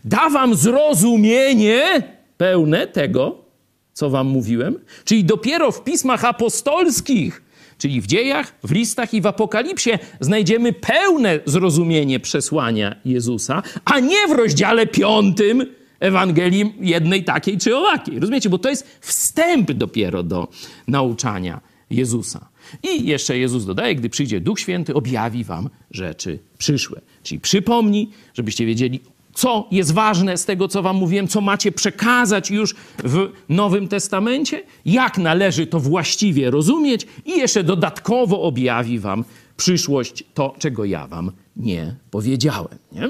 Da 0.05 0.29
wam 0.29 0.55
zrozumienie 0.55 2.03
pełne 2.37 2.87
tego, 2.87 3.45
co 3.93 4.09
wam 4.09 4.27
mówiłem? 4.27 4.79
Czyli 5.05 5.23
dopiero 5.23 5.71
w 5.71 5.83
pismach 5.83 6.25
apostolskich, 6.25 7.41
czyli 7.77 8.01
w 8.01 8.07
dziejach, 8.07 8.53
w 8.63 8.71
listach 8.71 9.13
i 9.13 9.21
w 9.21 9.27
apokalipsie 9.27 9.89
znajdziemy 10.19 10.73
pełne 10.73 11.39
zrozumienie 11.45 12.19
przesłania 12.19 12.95
Jezusa, 13.05 13.63
a 13.85 13.99
nie 13.99 14.27
w 14.27 14.31
rozdziale 14.31 14.87
piątym 14.87 15.65
Ewangelii 15.99 16.73
jednej 16.79 17.23
takiej 17.23 17.57
czy 17.57 17.77
owakiej. 17.77 18.19
Rozumiecie? 18.19 18.49
Bo 18.49 18.57
to 18.57 18.69
jest 18.69 18.97
wstęp 19.01 19.71
dopiero 19.71 20.23
do 20.23 20.47
nauczania 20.87 21.61
Jezusa. 21.89 22.50
I 22.83 23.05
jeszcze 23.05 23.37
Jezus 23.37 23.65
dodaje, 23.65 23.95
gdy 23.95 24.09
przyjdzie 24.09 24.41
Duch 24.41 24.59
Święty, 24.59 24.93
objawi 24.93 25.43
wam 25.43 25.69
rzeczy 25.91 26.39
przyszłe. 26.57 27.01
Czyli 27.23 27.39
przypomni, 27.39 28.09
żebyście 28.33 28.65
wiedzieli, 28.65 28.99
co 29.33 29.67
jest 29.71 29.93
ważne 29.93 30.37
z 30.37 30.45
tego, 30.45 30.67
co 30.67 30.81
wam 30.81 30.95
mówiłem, 30.95 31.27
co 31.27 31.41
macie 31.41 31.71
przekazać 31.71 32.51
już 32.51 32.75
w 33.03 33.29
Nowym 33.49 33.87
Testamencie, 33.87 34.63
jak 34.85 35.17
należy 35.17 35.67
to 35.67 35.79
właściwie 35.79 36.51
rozumieć 36.51 37.07
i 37.25 37.31
jeszcze 37.31 37.63
dodatkowo 37.63 38.41
objawi 38.41 38.99
wam 38.99 39.25
przyszłość 39.57 40.23
to, 40.33 40.55
czego 40.59 40.85
ja 40.85 41.07
wam 41.07 41.31
nie 41.55 41.95
powiedziałem. 42.11 42.77
Nie? 42.91 43.09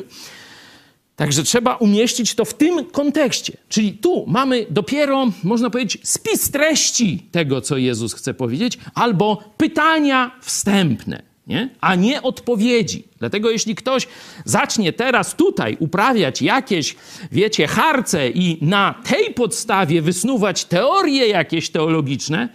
Także 1.21 1.43
trzeba 1.43 1.75
umieścić 1.75 2.35
to 2.35 2.45
w 2.45 2.53
tym 2.53 2.85
kontekście. 2.85 3.53
Czyli 3.69 3.93
tu 3.93 4.25
mamy 4.27 4.65
dopiero, 4.69 5.27
można 5.43 5.69
powiedzieć, 5.69 5.97
spis 6.03 6.51
treści 6.51 7.25
tego, 7.31 7.61
co 7.61 7.77
Jezus 7.77 8.13
chce 8.13 8.33
powiedzieć, 8.33 8.77
albo 8.93 9.43
pytania 9.57 10.31
wstępne, 10.41 11.21
nie? 11.47 11.69
a 11.81 11.95
nie 11.95 12.21
odpowiedzi. 12.21 13.03
Dlatego 13.19 13.51
jeśli 13.51 13.75
ktoś 13.75 14.07
zacznie 14.45 14.93
teraz 14.93 15.35
tutaj 15.35 15.77
uprawiać 15.79 16.41
jakieś, 16.41 16.95
wiecie, 17.31 17.67
harce 17.67 18.29
i 18.29 18.57
na 18.61 18.95
tej 19.03 19.33
podstawie 19.33 20.01
wysnuwać 20.01 20.65
teorie 20.65 21.27
jakieś 21.27 21.69
teologiczne, 21.69 22.49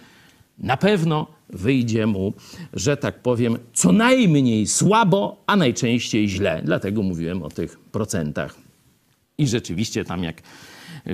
na 0.57 0.77
pewno 0.77 1.27
wyjdzie 1.49 2.07
mu, 2.07 2.33
że 2.73 2.97
tak 2.97 3.21
powiem, 3.21 3.57
co 3.73 3.91
najmniej 3.91 4.67
słabo, 4.67 5.43
a 5.47 5.55
najczęściej 5.55 6.29
źle. 6.29 6.61
Dlatego 6.65 7.03
mówiłem 7.03 7.43
o 7.43 7.49
tych 7.49 7.79
procentach. 7.79 8.55
I 9.37 9.47
rzeczywiście 9.47 10.05
tam 10.05 10.23
jak 10.23 10.41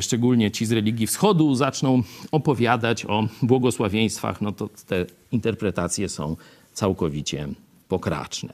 szczególnie 0.02 0.52
ci 0.52 0.66
z 0.66 0.72
religii 0.72 1.08
wschodu 1.08 1.56
zaczną 1.56 2.04
opowiadać 2.32 3.06
o 3.06 3.28
błogosławieństwach, 3.42 4.42
no 4.42 4.52
to 4.52 4.70
te 4.88 5.06
interpretacje 5.32 6.10
są 6.10 6.36
całkowicie 6.74 7.48
pokraczne. 7.88 8.54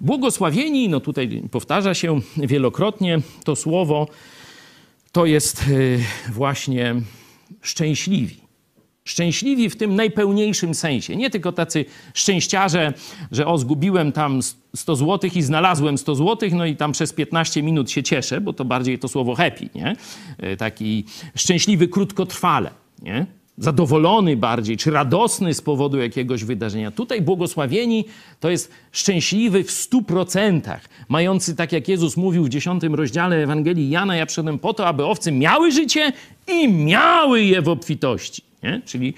Błogosławieni, 0.00 0.88
no 0.88 1.00
tutaj 1.00 1.42
powtarza 1.50 1.94
się 1.94 2.20
wielokrotnie 2.36 3.20
to 3.44 3.56
słowo, 3.56 4.08
to 5.12 5.26
jest 5.26 5.68
y, 5.68 5.98
właśnie 6.32 6.94
szczęśliwi. 7.62 8.45
Szczęśliwi 9.06 9.70
w 9.70 9.76
tym 9.76 9.96
najpełniejszym 9.96 10.74
sensie. 10.74 11.16
Nie 11.16 11.30
tylko 11.30 11.52
tacy 11.52 11.84
szczęściarze, 12.14 12.92
że 13.32 13.46
o, 13.46 13.58
zgubiłem 13.58 14.12
tam 14.12 14.40
100 14.76 14.96
zł 14.96 15.30
i 15.34 15.42
znalazłem 15.42 15.98
100 15.98 16.14
zł, 16.14 16.48
no 16.52 16.66
i 16.66 16.76
tam 16.76 16.92
przez 16.92 17.12
15 17.12 17.62
minut 17.62 17.90
się 17.90 18.02
cieszę, 18.02 18.40
bo 18.40 18.52
to 18.52 18.64
bardziej 18.64 18.98
to 18.98 19.08
słowo 19.08 19.34
happy, 19.34 19.68
nie? 19.74 19.96
E, 20.38 20.56
taki 20.56 21.04
szczęśliwy 21.34 21.88
krótkotrwale, 21.88 22.70
nie? 23.02 23.26
zadowolony 23.58 24.36
bardziej, 24.36 24.76
czy 24.76 24.90
radosny 24.90 25.54
z 25.54 25.60
powodu 25.60 25.98
jakiegoś 25.98 26.44
wydarzenia. 26.44 26.90
Tutaj 26.90 27.22
błogosławieni 27.22 28.04
to 28.40 28.50
jest 28.50 28.72
szczęśliwy 28.92 29.64
w 29.64 29.70
stu 29.70 30.02
procentach, 30.02 30.88
mający, 31.08 31.56
tak 31.56 31.72
jak 31.72 31.88
Jezus 31.88 32.16
mówił 32.16 32.44
w 32.44 32.48
dziesiątym 32.48 32.94
rozdziale 32.94 33.36
Ewangelii 33.36 33.90
Jana, 33.90 34.16
ja 34.16 34.26
przyszedłem 34.26 34.58
po 34.58 34.74
to, 34.74 34.86
aby 34.86 35.04
owce 35.04 35.32
miały 35.32 35.72
życie 35.72 36.12
i 36.48 36.68
miały 36.68 37.42
je 37.42 37.62
w 37.62 37.68
obfitości. 37.68 38.42
Nie? 38.66 38.82
Czyli 38.84 39.14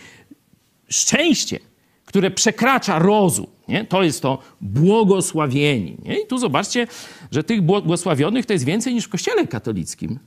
szczęście, 0.89 1.59
które 2.05 2.31
przekracza 2.31 2.99
rozum. 2.99 3.47
Nie? 3.69 3.85
To 3.85 4.03
jest 4.03 4.23
to 4.23 4.39
błogosławieni. 4.61 5.97
Nie? 6.05 6.21
I 6.21 6.27
tu 6.27 6.39
zobaczcie, 6.39 6.87
że 7.31 7.45
tych 7.45 7.63
błogosławionych 7.63 8.47
to 8.47 8.53
jest 8.53 8.65
więcej 8.65 8.95
niż 8.95 9.05
w 9.05 9.09
kościele 9.09 9.47
katolickim. 9.47 10.19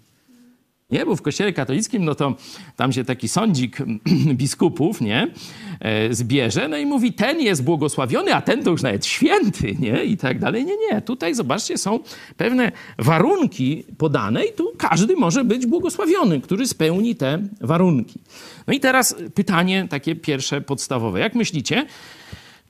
Nie, 0.91 1.06
bo 1.06 1.15
w 1.15 1.21
kościele 1.21 1.54
katolickim, 1.54 2.06
no 2.06 2.15
to 2.15 2.36
tam 2.75 2.93
się 2.93 3.04
taki 3.04 3.27
sądzik 3.27 3.77
biskupów, 4.34 5.01
nie, 5.01 5.27
e, 5.80 6.13
zbierze, 6.13 6.67
no 6.67 6.77
i 6.77 6.86
mówi, 6.86 7.13
ten 7.13 7.41
jest 7.41 7.63
błogosławiony, 7.63 8.36
a 8.36 8.41
ten 8.41 8.63
to 8.63 8.71
już 8.71 8.82
nawet 8.82 9.06
święty, 9.06 9.75
nie, 9.80 10.04
i 10.04 10.17
tak 10.17 10.39
dalej. 10.39 10.65
Nie, 10.65 10.73
nie, 10.91 11.01
tutaj 11.01 11.36
zobaczcie, 11.36 11.77
są 11.77 11.99
pewne 12.38 12.71
warunki 12.97 13.84
podane 13.97 14.45
i 14.45 14.54
tu 14.54 14.71
każdy 14.77 15.15
może 15.15 15.43
być 15.43 15.65
błogosławiony, 15.65 16.41
który 16.41 16.67
spełni 16.67 17.15
te 17.15 17.39
warunki. 17.62 18.19
No 18.67 18.73
i 18.73 18.80
teraz 18.80 19.15
pytanie 19.36 19.88
takie 19.89 20.15
pierwsze, 20.15 20.62
podstawowe. 20.62 21.19
Jak 21.19 21.36
myślicie, 21.36 21.86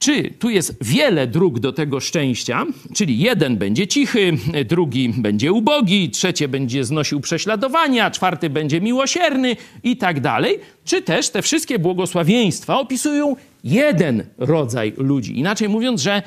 czy 0.01 0.33
tu 0.39 0.49
jest 0.49 0.83
wiele 0.83 1.27
dróg 1.27 1.59
do 1.59 1.73
tego 1.73 1.99
szczęścia, 1.99 2.65
czyli 2.95 3.19
jeden 3.19 3.57
będzie 3.57 3.87
cichy, 3.87 4.37
drugi 4.69 5.09
będzie 5.09 5.51
ubogi, 5.51 6.09
trzecie 6.09 6.47
będzie 6.47 6.83
znosił 6.83 7.19
prześladowania, 7.19 8.11
czwarty 8.11 8.49
będzie 8.49 8.81
miłosierny 8.81 9.55
i 9.83 9.97
tak 9.97 10.19
dalej, 10.19 10.59
czy 10.85 11.01
też 11.01 11.29
te 11.29 11.41
wszystkie 11.41 11.79
błogosławieństwa 11.79 12.79
opisują 12.79 13.35
jeden 13.63 14.23
rodzaj 14.37 14.93
ludzi. 14.97 15.39
Inaczej 15.39 15.69
mówiąc, 15.69 16.01
że 16.01 16.21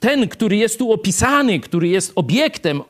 ten, 0.00 0.28
który 0.28 0.56
jest 0.56 0.78
tu 0.78 0.92
opisany, 0.92 1.60
który 1.60 1.88
jest 1.88 2.12
obiektem 2.14 2.82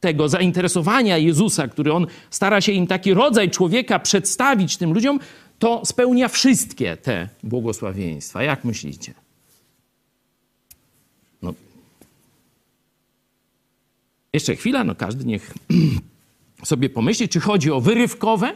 tego 0.00 0.28
zainteresowania 0.28 1.18
Jezusa, 1.18 1.68
który 1.68 1.92
on 1.92 2.06
stara 2.30 2.60
się 2.60 2.72
im 2.72 2.86
taki 2.86 3.14
rodzaj 3.14 3.50
człowieka 3.50 3.98
przedstawić 3.98 4.76
tym 4.76 4.92
ludziom, 4.92 5.20
to 5.58 5.82
spełnia 5.84 6.28
wszystkie 6.28 6.96
te 6.96 7.28
błogosławieństwa. 7.42 8.42
Jak 8.42 8.64
myślicie? 8.64 9.14
Jeszcze 14.32 14.56
chwila, 14.56 14.84
no 14.84 14.94
każdy 14.94 15.24
niech 15.24 15.54
sobie 16.64 16.90
pomyśli, 16.90 17.28
czy 17.28 17.40
chodzi 17.40 17.70
o 17.70 17.80
wyrywkowe, 17.80 18.52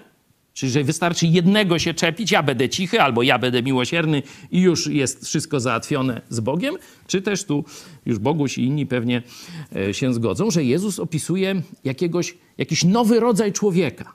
czyli 0.52 0.72
że 0.72 0.84
wystarczy 0.84 1.26
jednego 1.26 1.78
się 1.78 1.94
czepić, 1.94 2.30
ja 2.30 2.42
będę 2.42 2.68
cichy 2.68 3.00
albo 3.00 3.22
ja 3.22 3.38
będę 3.38 3.62
miłosierny 3.62 4.22
i 4.50 4.60
już 4.60 4.86
jest 4.86 5.26
wszystko 5.26 5.60
załatwione 5.60 6.20
z 6.28 6.40
Bogiem, 6.40 6.74
czy 7.06 7.22
też 7.22 7.44
tu 7.44 7.64
już 8.06 8.18
Boguś 8.18 8.58
i 8.58 8.64
inni 8.64 8.86
pewnie 8.86 9.22
e, 9.76 9.94
się 9.94 10.14
zgodzą, 10.14 10.50
że 10.50 10.64
Jezus 10.64 10.98
opisuje 10.98 11.62
jakiegoś, 11.84 12.34
jakiś 12.58 12.84
nowy 12.84 13.20
rodzaj 13.20 13.52
człowieka. 13.52 14.12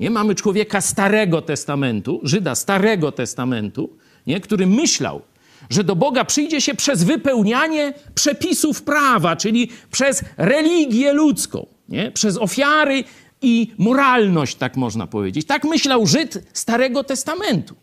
Nie? 0.00 0.10
Mamy 0.10 0.34
człowieka 0.34 0.80
Starego 0.80 1.42
Testamentu, 1.42 2.20
Żyda 2.22 2.54
Starego 2.54 3.12
Testamentu, 3.12 3.90
nie? 4.26 4.40
który 4.40 4.66
myślał, 4.66 5.22
że 5.70 5.84
do 5.84 5.96
Boga 5.96 6.24
przyjdzie 6.24 6.60
się 6.60 6.74
przez 6.74 7.04
wypełnianie 7.04 7.94
przepisów 8.14 8.82
prawa, 8.82 9.36
czyli 9.36 9.68
przez 9.90 10.24
religię 10.36 11.12
ludzką, 11.12 11.66
nie? 11.88 12.10
przez 12.10 12.36
ofiary 12.36 13.04
i 13.42 13.74
moralność, 13.78 14.56
tak 14.56 14.76
można 14.76 15.06
powiedzieć. 15.06 15.46
Tak 15.46 15.64
myślał 15.64 16.06
Żyd 16.06 16.44
Starego 16.52 17.04
Testamentu. 17.04 17.74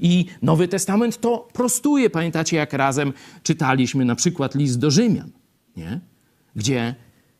I 0.00 0.26
Nowy 0.42 0.68
Testament 0.68 1.20
to 1.20 1.48
prostuje. 1.52 2.10
Pamiętacie, 2.10 2.56
jak 2.56 2.72
razem 2.72 3.12
czytaliśmy 3.42 4.04
na 4.04 4.14
przykład 4.14 4.54
list 4.54 4.78
do 4.78 4.90
Rzymian, 4.90 5.30
nie? 5.76 6.00
gdzie 6.56 6.94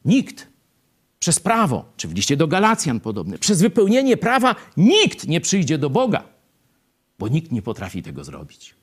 nikt 0.05 0.47
przez 1.19 1.41
prawo, 1.41 1.85
czy 1.97 2.09
w 2.09 2.15
liście 2.15 2.37
do 2.37 2.47
Galacjan 2.47 3.01
podobne, 3.01 3.39
przez 3.39 3.63
wypełnienie 3.63 4.17
prawa 4.17 4.55
nikt 4.77 5.29
nie 5.29 5.41
przyjdzie 5.41 5.79
do 5.79 5.91
Boga, 5.91 6.25
bo 7.19 7.29
nikt 7.29 7.53
nie 7.53 7.63
potrafi 7.63 8.03
tego 8.03 8.25
zrobić. 8.25 8.75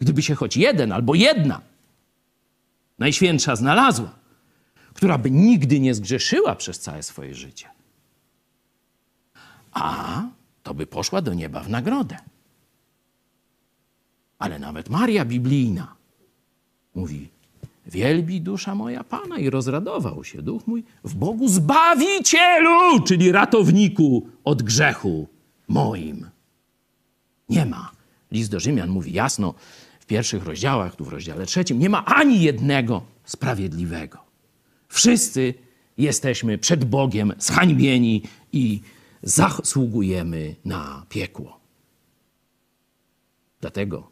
Gdyby 0.00 0.22
się 0.22 0.34
choć 0.34 0.56
jeden 0.56 0.92
albo 0.92 1.14
jedna 1.14 1.60
najświętsza 2.98 3.56
znalazła, 3.56 4.14
która 4.94 5.18
by 5.18 5.30
nigdy 5.30 5.80
nie 5.80 5.94
zgrzeszyła 5.94 6.56
przez 6.56 6.80
całe 6.80 7.02
swoje 7.02 7.34
życie, 7.34 7.68
a 9.72 10.22
to 10.62 10.74
by 10.74 10.86
poszła 10.86 11.22
do 11.22 11.34
nieba 11.34 11.60
w 11.62 11.68
nagrodę. 11.68 12.16
Ale 14.38 14.58
nawet 14.58 14.88
Maria 14.88 15.24
biblijna 15.24 15.94
mówi: 16.94 17.28
Wielbi 17.86 18.40
dusza 18.40 18.74
moja 18.74 19.04
Pana 19.04 19.38
i 19.38 19.50
rozradował 19.50 20.24
się 20.24 20.42
duch 20.42 20.66
mój 20.66 20.84
w 21.04 21.14
Bogu 21.14 21.48
Zbawicielu, 21.48 23.02
czyli 23.06 23.32
ratowniku 23.32 24.28
od 24.44 24.62
grzechu 24.62 25.28
moim. 25.68 26.30
Nie 27.48 27.66
ma. 27.66 27.90
List 28.32 28.50
do 28.50 28.60
Rzymian 28.60 28.90
mówi 28.90 29.12
jasno, 29.12 29.54
pierwszych 30.10 30.44
rozdziałach, 30.44 30.96
tu 30.96 31.04
w 31.04 31.08
rozdziale 31.08 31.46
trzecim, 31.46 31.78
nie 31.78 31.88
ma 31.88 32.04
ani 32.04 32.42
jednego 32.42 33.02
sprawiedliwego. 33.24 34.18
Wszyscy 34.88 35.54
jesteśmy 35.98 36.58
przed 36.58 36.84
Bogiem 36.84 37.32
zhańbieni 37.38 38.22
i 38.52 38.80
zasługujemy 39.22 40.54
na 40.64 41.06
piekło. 41.08 41.60
Dlatego 43.60 44.10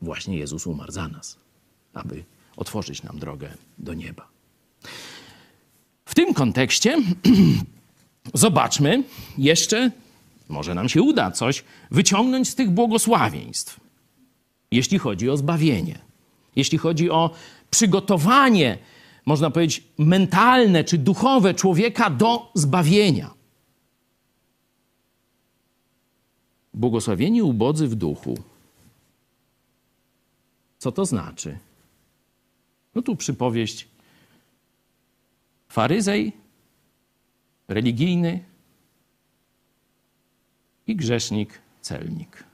właśnie 0.00 0.38
Jezus 0.38 0.66
umarł 0.66 0.92
za 0.92 1.08
nas, 1.08 1.36
aby 1.94 2.24
otworzyć 2.56 3.02
nam 3.02 3.18
drogę 3.18 3.48
do 3.78 3.94
nieba. 3.94 4.28
W 6.04 6.14
tym 6.14 6.34
kontekście 6.34 6.98
zobaczmy 8.34 9.04
jeszcze, 9.38 9.90
może 10.48 10.74
nam 10.74 10.88
się 10.88 11.02
uda 11.02 11.30
coś 11.30 11.64
wyciągnąć 11.90 12.48
z 12.48 12.54
tych 12.54 12.70
błogosławieństw 12.70 13.91
jeśli 14.72 14.98
chodzi 14.98 15.30
o 15.30 15.36
zbawienie, 15.36 15.98
jeśli 16.56 16.78
chodzi 16.78 17.10
o 17.10 17.30
przygotowanie, 17.70 18.78
można 19.26 19.50
powiedzieć, 19.50 19.84
mentalne 19.98 20.84
czy 20.84 20.98
duchowe 20.98 21.54
człowieka 21.54 22.10
do 22.10 22.50
zbawienia. 22.54 23.34
Błogosławieni 26.74 27.42
ubodzy 27.42 27.88
w 27.88 27.94
duchu. 27.94 28.38
Co 30.78 30.92
to 30.92 31.06
znaczy? 31.06 31.58
No 32.94 33.02
tu 33.02 33.16
przypowieść 33.16 33.88
Faryzej, 35.68 36.32
religijny 37.68 38.44
i 40.86 40.96
grzesznik, 40.96 41.60
celnik. 41.80 42.51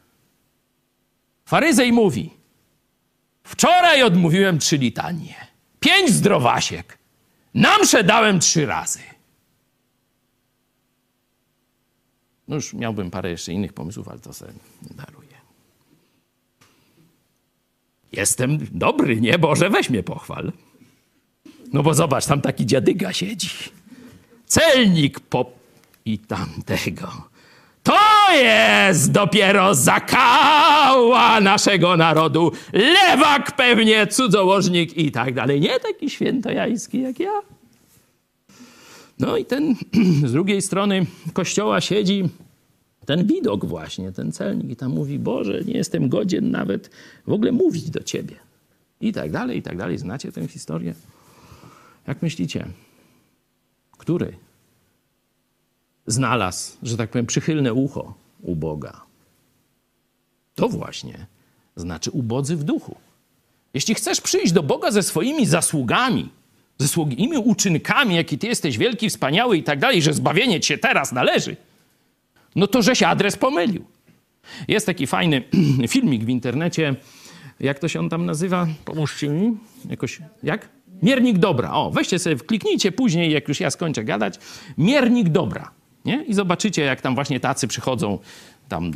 Faryzej 1.48 1.92
mówi: 1.92 2.30
Wczoraj 3.44 4.02
odmówiłem 4.02 4.58
trzy 4.58 4.76
litanie, 4.76 5.34
pięć 5.80 6.10
zdrowasiek, 6.10 6.98
namsze 7.54 8.04
dałem 8.04 8.40
trzy 8.40 8.66
razy. 8.66 9.00
No 12.48 12.54
już 12.56 12.74
miałbym 12.74 13.10
parę 13.10 13.30
jeszcze 13.30 13.52
innych 13.52 13.72
pomysłów, 13.72 14.08
ale 14.08 14.18
to 14.18 14.32
sobie 14.32 14.52
daruję. 14.82 15.36
Jestem 18.12 18.58
dobry, 18.72 19.20
nie? 19.20 19.38
Boże, 19.38 19.70
weź 19.70 19.90
mnie 19.90 20.02
pochwal. 20.02 20.52
No 21.72 21.82
bo 21.82 21.94
zobacz, 21.94 22.26
tam 22.26 22.40
taki 22.40 22.66
dziadyga 22.66 23.12
siedzi. 23.12 23.50
Celnik 24.46 25.20
po... 25.20 25.52
i 26.04 26.18
tamtego. 26.18 27.28
To 27.88 28.34
jest 28.34 29.12
dopiero 29.12 29.74
zakała 29.74 31.40
naszego 31.40 31.96
narodu. 31.96 32.52
Lewak 32.72 33.56
pewnie, 33.56 34.06
cudzołożnik 34.06 34.96
i 34.96 35.12
tak 35.12 35.34
dalej. 35.34 35.60
Nie 35.60 35.80
taki 35.80 36.10
świętojański 36.10 37.00
jak 37.00 37.20
ja. 37.20 37.40
No 39.18 39.36
i 39.36 39.44
ten 39.44 39.74
z 40.26 40.32
drugiej 40.32 40.62
strony 40.62 41.06
kościoła 41.32 41.80
siedzi 41.80 42.28
ten 43.06 43.26
widok 43.26 43.64
właśnie, 43.64 44.12
ten 44.12 44.32
celnik 44.32 44.70
i 44.70 44.76
tam 44.76 44.92
mówi, 44.92 45.18
Boże, 45.18 45.60
nie 45.64 45.74
jestem 45.74 46.08
godzien 46.08 46.50
nawet 46.50 46.90
w 47.26 47.32
ogóle 47.32 47.52
mówić 47.52 47.90
do 47.90 48.02
Ciebie. 48.02 48.36
I 49.00 49.12
tak 49.12 49.30
dalej, 49.30 49.58
i 49.58 49.62
tak 49.62 49.76
dalej. 49.76 49.98
Znacie 49.98 50.32
tę 50.32 50.48
historię? 50.48 50.94
Jak 52.06 52.22
myślicie? 52.22 52.66
Który 53.98 54.47
znalazł, 56.08 56.76
że 56.82 56.96
tak 56.96 57.10
powiem, 57.10 57.26
przychylne 57.26 57.74
ucho 57.74 58.14
u 58.42 58.56
Boga? 58.56 59.00
To 60.54 60.68
właśnie 60.68 61.26
znaczy 61.76 62.10
ubodzy 62.10 62.56
w 62.56 62.64
duchu. 62.64 62.96
Jeśli 63.74 63.94
chcesz 63.94 64.20
przyjść 64.20 64.52
do 64.52 64.62
Boga 64.62 64.90
ze 64.90 65.02
swoimi 65.02 65.46
zasługami, 65.46 66.28
ze 66.78 66.88
swoimi 66.88 67.38
uczynkami, 67.38 68.14
jaki 68.14 68.38
ty 68.38 68.46
jesteś 68.46 68.78
wielki, 68.78 69.10
wspaniały 69.10 69.56
i 69.56 69.62
tak 69.62 69.78
dalej, 69.78 70.02
że 70.02 70.12
zbawienie 70.12 70.60
ci 70.60 70.68
się 70.68 70.78
teraz 70.78 71.12
należy, 71.12 71.56
no 72.56 72.66
to 72.66 72.82
żeś 72.82 73.02
adres 73.02 73.36
pomylił. 73.36 73.84
Jest 74.68 74.86
taki 74.86 75.06
fajny 75.06 75.42
filmik 75.88 76.24
w 76.24 76.28
internecie, 76.28 76.96
jak 77.60 77.78
to 77.78 77.88
się 77.88 78.00
on 78.00 78.08
tam 78.08 78.26
nazywa? 78.26 78.66
Pomóżcie 78.84 79.28
mi. 79.28 79.56
Jakoś, 79.90 80.18
jak? 80.42 80.68
Miernik 81.02 81.38
dobra. 81.38 81.72
O, 81.72 81.90
weźcie 81.90 82.18
sobie, 82.18 82.36
kliknijcie 82.36 82.92
później, 82.92 83.32
jak 83.32 83.48
już 83.48 83.60
ja 83.60 83.70
skończę 83.70 84.04
gadać. 84.04 84.34
Miernik 84.78 85.28
dobra. 85.28 85.70
Nie? 86.04 86.24
I 86.24 86.34
zobaczycie, 86.34 86.82
jak 86.82 87.00
tam 87.00 87.14
właśnie 87.14 87.40
tacy 87.40 87.68
przychodzą 87.68 88.18
tam, 88.68 88.92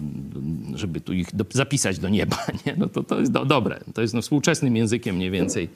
żeby 0.74 1.00
tu 1.00 1.12
ich 1.12 1.36
do, 1.36 1.44
zapisać 1.50 1.98
do 1.98 2.08
nieba. 2.08 2.46
Nie? 2.66 2.76
No 2.76 2.88
to, 2.88 3.02
to 3.02 3.20
jest 3.20 3.32
do, 3.32 3.44
dobre. 3.44 3.80
To 3.94 4.02
jest 4.02 4.14
no, 4.14 4.22
współczesnym 4.22 4.76
językiem 4.76 5.16
mniej 5.16 5.30
więcej 5.30 5.68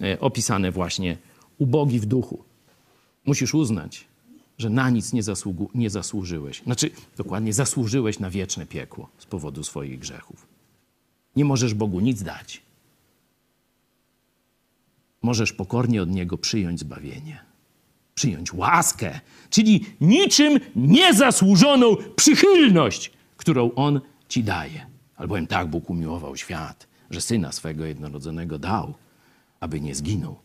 e, 0.00 0.20
opisane 0.20 0.72
właśnie 0.72 1.16
ubogi 1.58 2.00
w 2.00 2.06
duchu. 2.06 2.44
Musisz 3.26 3.54
uznać, 3.54 4.04
że 4.58 4.70
na 4.70 4.90
nic 4.90 5.12
nie, 5.12 5.22
zasługu, 5.22 5.70
nie 5.74 5.90
zasłużyłeś. 5.90 6.62
Znaczy, 6.62 6.90
dokładnie, 7.16 7.52
zasłużyłeś 7.52 8.18
na 8.18 8.30
wieczne 8.30 8.66
piekło 8.66 9.08
z 9.18 9.26
powodu 9.26 9.64
swoich 9.64 9.98
grzechów. 9.98 10.46
Nie 11.36 11.44
możesz 11.44 11.74
Bogu 11.74 12.00
nic 12.00 12.22
dać. 12.22 12.62
Możesz 15.22 15.52
pokornie 15.52 16.02
od 16.02 16.10
Niego 16.10 16.38
przyjąć 16.38 16.80
zbawienie, 16.80 17.40
przyjąć 18.18 18.52
łaskę, 18.52 19.20
czyli 19.50 19.86
niczym 20.00 20.60
niezasłużoną 20.76 21.96
przychylność, 22.16 23.12
którą 23.36 23.70
On 23.74 24.00
ci 24.28 24.44
daje. 24.44 24.86
Albowiem 25.16 25.46
tak 25.46 25.66
Bóg 25.66 25.90
umiłował 25.90 26.36
świat, 26.36 26.86
że 27.10 27.20
Syna 27.20 27.52
swego 27.52 27.84
jednorodzonego 27.84 28.58
dał, 28.58 28.94
aby 29.60 29.80
nie 29.80 29.94
zginął 29.94 30.36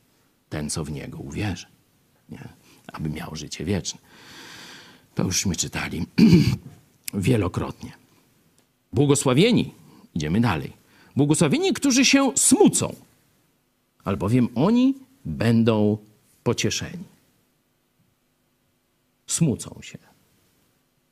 ten, 0.50 0.70
co 0.70 0.84
w 0.84 0.92
Niego 0.92 1.18
uwierzy. 1.18 1.66
Nie? 2.30 2.50
Aby 2.94 3.10
miał 3.10 3.36
życie 3.36 3.66
wieczne. 3.66 4.00
To 5.16 5.24
jużśmy 5.24 5.56
czytali 5.56 6.06
wielokrotnie. 7.14 7.92
Błogosławieni, 8.94 9.74
idziemy 10.16 10.42
dalej. 10.42 10.74
Błogosławieni, 11.16 11.74
którzy 11.74 12.06
się 12.06 12.32
smucą, 12.36 12.96
albowiem 14.04 14.48
oni 14.56 14.96
będą 15.26 15.98
pocieszeni. 16.44 17.13
Smucą 19.28 19.80
się. 19.82 19.98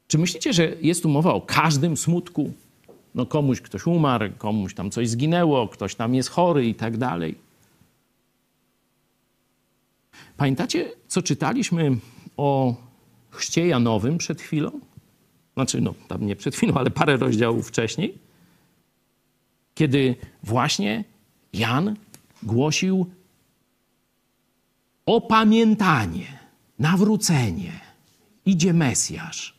Czy 0.07 0.17
myślicie, 0.17 0.53
że 0.53 0.75
jest 0.81 1.03
tu 1.03 1.09
mowa 1.09 1.33
o 1.33 1.41
każdym 1.41 1.97
smutku? 1.97 2.53
No 3.15 3.25
komuś 3.25 3.61
ktoś 3.61 3.87
umarł, 3.87 4.29
komuś 4.37 4.73
tam 4.73 4.91
coś 4.91 5.09
zginęło, 5.09 5.67
ktoś 5.67 5.95
tam 5.95 6.15
jest 6.15 6.29
chory 6.29 6.67
i 6.67 6.75
tak 6.75 6.97
dalej. 6.97 7.35
Pamiętacie, 10.37 10.91
co 11.07 11.21
czytaliśmy 11.21 11.97
o 12.37 12.75
chrzcie 13.29 13.67
Janowym 13.67 14.17
przed 14.17 14.41
chwilą? 14.41 14.71
Znaczy, 15.53 15.81
no, 15.81 15.93
tam 16.07 16.25
nie 16.25 16.35
przed 16.35 16.55
chwilą, 16.55 16.73
ale 16.73 16.91
parę 16.91 17.17
rozdziałów 17.17 17.67
wcześniej. 17.67 18.17
Kiedy 19.75 20.15
właśnie 20.43 21.03
Jan 21.53 21.95
głosił 22.43 23.05
opamiętanie, 25.05 26.39
nawrócenie. 26.79 27.90
Idzie 28.45 28.73
Mesjasz. 28.73 29.55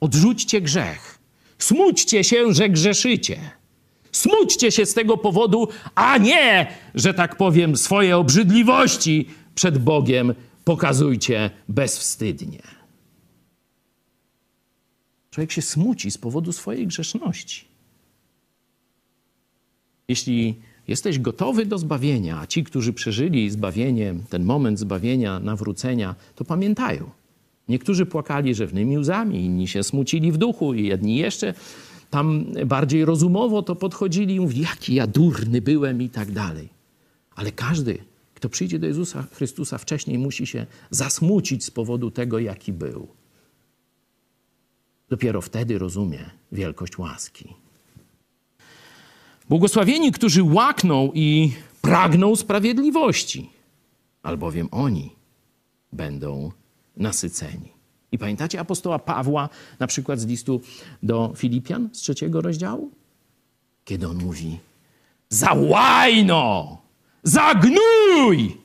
Odrzućcie 0.00 0.60
grzech. 0.60 1.18
Smućcie 1.58 2.24
się, 2.24 2.54
że 2.54 2.68
grzeszycie. 2.68 3.50
Smućcie 4.12 4.72
się 4.72 4.86
z 4.86 4.94
tego 4.94 5.16
powodu, 5.16 5.68
a 5.94 6.18
nie, 6.18 6.66
że 6.94 7.14
tak 7.14 7.36
powiem, 7.36 7.76
swoje 7.76 8.16
obrzydliwości 8.16 9.28
przed 9.54 9.78
Bogiem 9.78 10.34
pokazujcie 10.64 11.50
bezwstydnie. 11.68 12.62
Człowiek 15.30 15.52
się 15.52 15.62
smuci 15.62 16.10
z 16.10 16.18
powodu 16.18 16.52
swojej 16.52 16.86
grzeszności. 16.86 17.64
Jeśli 20.08 20.54
jesteś 20.88 21.18
gotowy 21.18 21.66
do 21.66 21.78
zbawienia, 21.78 22.40
a 22.40 22.46
ci, 22.46 22.64
którzy 22.64 22.92
przeżyli 22.92 23.50
zbawienie, 23.50 24.14
ten 24.30 24.44
moment 24.44 24.78
zbawienia, 24.78 25.40
nawrócenia, 25.40 26.14
to 26.34 26.44
pamiętają. 26.44 27.10
Niektórzy 27.72 28.06
płakali 28.06 28.54
rzewnymi 28.54 28.98
łzami, 28.98 29.44
inni 29.44 29.68
się 29.68 29.82
smucili 29.82 30.32
w 30.32 30.36
duchu, 30.36 30.74
i 30.74 30.86
jedni 30.86 31.16
jeszcze 31.16 31.54
tam 32.10 32.44
bardziej 32.66 33.04
rozumowo 33.04 33.62
to 33.62 33.76
podchodzili 33.76 34.34
i 34.34 34.40
mówili, 34.40 34.60
jaki 34.62 34.94
ja 34.94 35.06
durny 35.06 35.60
byłem 35.60 36.02
i 36.02 36.08
tak 36.08 36.30
dalej. 36.30 36.68
Ale 37.34 37.52
każdy 37.52 37.98
kto 38.34 38.48
przyjdzie 38.48 38.78
do 38.78 38.86
Jezusa 38.86 39.22
Chrystusa 39.32 39.78
wcześniej, 39.78 40.18
musi 40.18 40.46
się 40.46 40.66
zasmucić 40.90 41.64
z 41.64 41.70
powodu 41.70 42.10
tego, 42.10 42.38
jaki 42.38 42.72
był. 42.72 43.08
Dopiero 45.08 45.40
wtedy 45.40 45.78
rozumie 45.78 46.30
wielkość 46.52 46.98
łaski. 46.98 47.54
Błogosławieni, 49.48 50.12
którzy 50.12 50.42
łakną 50.42 51.10
i 51.14 51.52
pragną 51.82 52.36
sprawiedliwości, 52.36 53.50
albowiem 54.22 54.68
oni 54.70 55.12
będą 55.92 56.52
nasyceni. 56.96 57.72
I 58.12 58.18
pamiętacie 58.18 58.60
apostoła 58.60 58.98
Pawła, 58.98 59.48
na 59.78 59.86
przykład 59.86 60.20
z 60.20 60.26
listu 60.26 60.60
do 61.02 61.32
Filipian 61.36 61.88
z 61.92 61.98
trzeciego 61.98 62.40
rozdziału? 62.40 62.90
Kiedy 63.84 64.08
on 64.08 64.16
mówi: 64.16 64.58
Za 65.28 65.52
łajno 65.52 66.82
za 67.22 67.54
gnój 67.54 68.56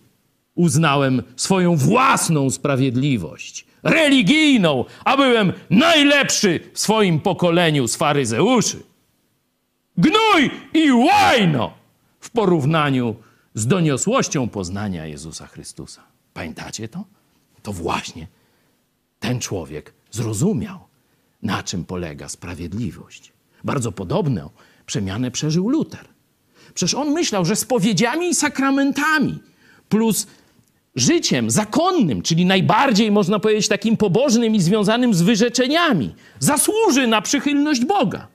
uznałem 0.56 1.24
swoją 1.36 1.76
własną 1.76 2.50
sprawiedliwość, 2.50 3.66
religijną, 3.84 4.86
a 5.06 5.18
byłem 5.18 5.54
najlepszy 5.70 6.60
w 6.74 6.80
swoim 6.80 7.20
pokoleniu 7.20 7.88
z 7.88 7.96
faryzeuszy. 7.96 8.84
Gnój 9.98 10.52
i 10.74 10.92
łajno 10.92 11.74
w 12.20 12.30
porównaniu 12.30 13.16
z 13.54 13.68
doniosłością 13.68 14.50
poznania 14.50 15.06
Jezusa 15.06 15.48
Chrystusa. 15.48 16.02
Pamiętacie 16.34 16.88
to? 16.88 17.04
To 17.64 17.74
właśnie 17.74 18.28
ten 19.20 19.40
człowiek 19.40 19.94
zrozumiał, 20.12 20.80
na 21.42 21.64
czym 21.64 21.86
polega 21.86 22.30
sprawiedliwość. 22.30 23.34
Bardzo 23.64 23.92
podobną 23.92 24.50
przemianę 24.86 25.32
przeżył 25.32 25.70
Luter. 25.70 26.08
Przecież 26.74 26.94
on 26.94 27.12
myślał, 27.12 27.46
że 27.46 27.56
spowiedziami 27.56 28.30
i 28.30 28.36
sakramentami 28.36 29.40
plus 29.90 30.28
życiem 30.96 31.52
zakonnym, 31.52 32.22
czyli 32.22 32.46
najbardziej 32.46 33.12
można 33.12 33.40
powiedzieć 33.40 33.68
takim 33.68 33.98
pobożnym 33.98 34.56
i 34.56 34.62
związanym 34.62 35.14
z 35.14 35.22
wyrzeczeniami, 35.22 36.16
zasłuży 36.40 37.08
na 37.08 37.22
przychylność 37.22 37.86
Boga. 37.86 38.28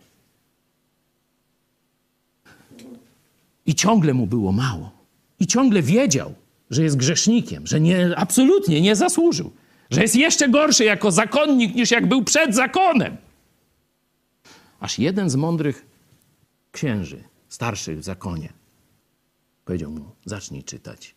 I 3.66 3.74
ciągle 3.74 4.14
mu 4.14 4.26
było 4.26 4.52
mało. 4.52 4.90
I 5.40 5.46
ciągle 5.46 5.82
wiedział, 5.82 6.34
że 6.72 6.82
jest 6.82 6.96
grzesznikiem, 6.96 7.66
że 7.66 7.80
nie, 7.80 8.16
absolutnie 8.16 8.80
nie 8.80 8.96
zasłużył, 8.96 9.52
że 9.90 10.02
jest 10.02 10.16
jeszcze 10.16 10.48
gorszy 10.48 10.84
jako 10.84 11.10
zakonnik 11.10 11.74
niż 11.74 11.90
jak 11.90 12.08
był 12.08 12.24
przed 12.24 12.54
zakonem. 12.54 13.16
Aż 14.80 14.98
jeden 14.98 15.30
z 15.30 15.36
mądrych 15.36 15.86
księży, 16.72 17.24
starszych 17.48 17.98
w 17.98 18.02
zakonie, 18.02 18.52
powiedział 19.64 19.90
mu: 19.90 20.04
Zacznij 20.24 20.64
czytać 20.64 21.14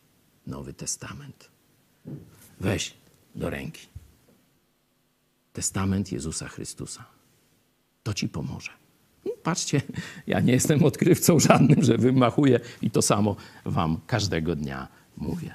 Nowy 0.48 0.74
Testament. 0.74 1.50
Weź 2.60 2.94
do 3.36 3.50
ręki 3.50 3.88
Testament 5.54 6.12
Jezusa 6.12 6.48
Chrystusa. 6.48 7.06
To 8.04 8.13
ci 8.13 8.30
pomoże. 8.30 8.72
No, 9.26 9.32
patrzcie, 9.44 9.82
ja 10.28 10.39
nie 10.39 10.54
jestem 10.54 10.84
odkrywcą 10.84 11.39
żadnym, 11.39 11.84
że 11.84 11.98
wymachuję 11.98 12.60
i 12.82 12.91
to 12.91 13.02
samo 13.02 13.36
wam 13.65 14.00
każdego 14.08 14.56
dnia 14.56 14.88
mówię. 15.17 15.54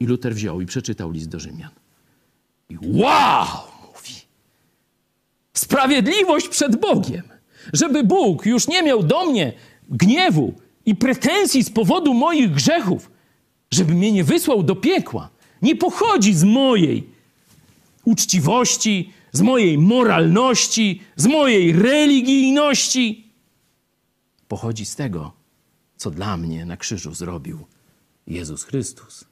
I 0.00 0.06
Luter 0.06 0.34
wziął 0.34 0.60
i 0.60 0.66
przeczytał 0.66 1.10
list 1.10 1.28
do 1.28 1.40
Rzymian. 1.40 1.70
I 2.70 2.78
wow, 2.82 3.46
mówi. 3.86 4.14
Sprawiedliwość 5.54 6.48
przed 6.48 6.80
Bogiem. 6.80 7.22
Żeby 7.72 8.04
Bóg 8.04 8.46
już 8.46 8.68
nie 8.68 8.82
miał 8.82 9.02
do 9.02 9.26
mnie 9.26 9.52
gniewu 9.88 10.54
i 10.86 10.94
pretensji 10.94 11.64
z 11.64 11.70
powodu 11.70 12.14
moich 12.14 12.52
grzechów, 12.52 13.10
żeby 13.70 13.94
mnie 13.94 14.12
nie 14.12 14.24
wysłał 14.24 14.62
do 14.62 14.76
piekła, 14.76 15.30
nie 15.62 15.76
pochodzi 15.76 16.34
z 16.34 16.44
mojej 16.44 17.10
uczciwości, 18.04 19.12
z 19.32 19.40
mojej 19.40 19.78
moralności, 19.78 21.02
z 21.16 21.26
mojej 21.26 21.72
religijności. 21.72 23.32
Pochodzi 24.48 24.86
z 24.86 24.96
tego, 24.96 25.32
co 25.96 26.10
dla 26.10 26.36
mnie 26.36 26.64
na 26.64 26.76
krzyżu 26.76 27.14
zrobił 27.14 27.66
Jezus 28.26 28.64
Chrystus. 28.64 29.24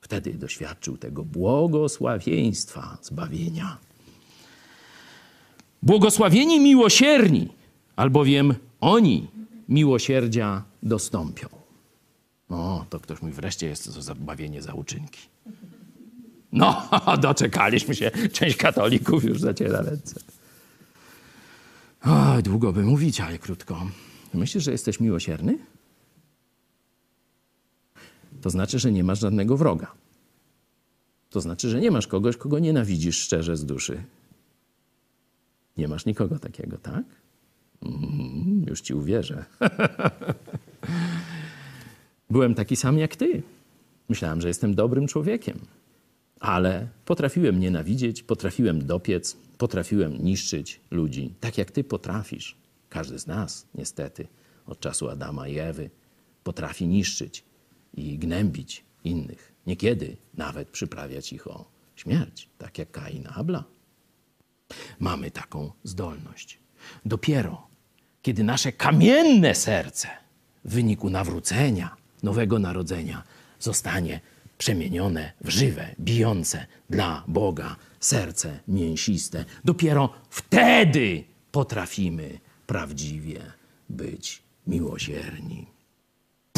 Wtedy 0.00 0.34
doświadczył 0.34 0.96
tego 0.96 1.24
błogosławieństwa 1.24 2.98
zbawienia. 3.02 3.78
Błogosławieni 5.82 6.60
miłosierni, 6.60 7.48
albowiem 7.96 8.54
oni 8.80 9.28
miłosierdzia 9.68 10.64
dostąpią. 10.82 11.48
No, 12.50 12.86
to 12.90 13.00
ktoś 13.00 13.22
mówi, 13.22 13.34
wreszcie 13.34 13.66
jest 13.66 13.94
to 13.94 14.02
zabawienie 14.02 14.62
za 14.62 14.74
uczynki. 14.74 15.20
No, 16.52 16.88
doczekaliśmy 17.22 17.94
się. 17.94 18.10
Część 18.32 18.56
katolików 18.56 19.24
już 19.24 19.40
zaciera 19.40 19.82
ręce. 19.82 20.20
O, 22.04 22.42
długo 22.42 22.72
by 22.72 22.82
mówić, 22.82 23.20
ale 23.20 23.38
krótko. 23.38 23.86
Myślisz, 24.34 24.64
że 24.64 24.72
jesteś 24.72 25.00
miłosierny? 25.00 25.58
To 28.40 28.50
znaczy, 28.50 28.78
że 28.78 28.92
nie 28.92 29.04
masz 29.04 29.20
żadnego 29.20 29.56
wroga. 29.56 29.92
To 31.30 31.40
znaczy, 31.40 31.68
że 31.68 31.80
nie 31.80 31.90
masz 31.90 32.06
kogoś, 32.06 32.36
kogo 32.36 32.58
nienawidzisz 32.58 33.18
szczerze 33.18 33.56
z 33.56 33.64
duszy. 33.64 34.02
Nie 35.76 35.88
masz 35.88 36.06
nikogo 36.06 36.38
takiego, 36.38 36.78
tak? 36.78 37.04
Mm, 37.82 38.64
już 38.68 38.80
ci 38.80 38.94
uwierzę. 38.94 39.44
Byłem 42.30 42.54
taki 42.54 42.76
sam 42.76 42.98
jak 42.98 43.16
ty. 43.16 43.42
Myślałem, 44.08 44.40
że 44.40 44.48
jestem 44.48 44.74
dobrym 44.74 45.06
człowiekiem, 45.06 45.58
ale 46.40 46.88
potrafiłem 47.04 47.60
nienawidzieć, 47.60 48.22
potrafiłem 48.22 48.86
dopiec, 48.86 49.36
potrafiłem 49.58 50.24
niszczyć 50.24 50.80
ludzi, 50.90 51.34
tak 51.40 51.58
jak 51.58 51.70
ty 51.70 51.84
potrafisz. 51.84 52.56
Każdy 52.88 53.18
z 53.18 53.26
nas, 53.26 53.66
niestety, 53.74 54.26
od 54.66 54.80
czasu 54.80 55.08
Adama 55.08 55.48
i 55.48 55.58
Ewy, 55.58 55.90
potrafi 56.44 56.86
niszczyć 56.86 57.44
i 57.98 58.18
gnębić 58.18 58.84
innych. 59.04 59.52
Niekiedy 59.66 60.16
nawet 60.34 60.68
przyprawiać 60.70 61.32
ich 61.32 61.46
o 61.46 61.64
śmierć, 61.96 62.48
tak 62.58 62.78
jak 62.78 62.90
Kain 62.90 63.28
Abla. 63.34 63.64
Mamy 65.00 65.30
taką 65.30 65.72
zdolność. 65.84 66.58
Dopiero 67.04 67.68
kiedy 68.22 68.44
nasze 68.44 68.72
kamienne 68.72 69.54
serce 69.54 70.08
w 70.64 70.74
wyniku 70.74 71.10
nawrócenia, 71.10 71.96
nowego 72.22 72.58
narodzenia 72.58 73.22
zostanie 73.60 74.20
przemienione 74.58 75.32
w 75.40 75.48
żywe, 75.48 75.94
bijące 76.00 76.66
dla 76.90 77.24
Boga 77.28 77.76
serce 78.00 78.60
mięsiste, 78.68 79.44
dopiero 79.64 80.12
wtedy 80.30 81.24
potrafimy 81.52 82.38
prawdziwie 82.66 83.40
być 83.88 84.42
miłosierni. 84.66 85.77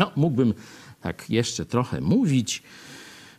No, 0.01 0.11
mógłbym 0.17 0.55
tak 1.01 1.31
jeszcze 1.31 1.67
trochę 1.67 2.01
mówić. 2.01 2.63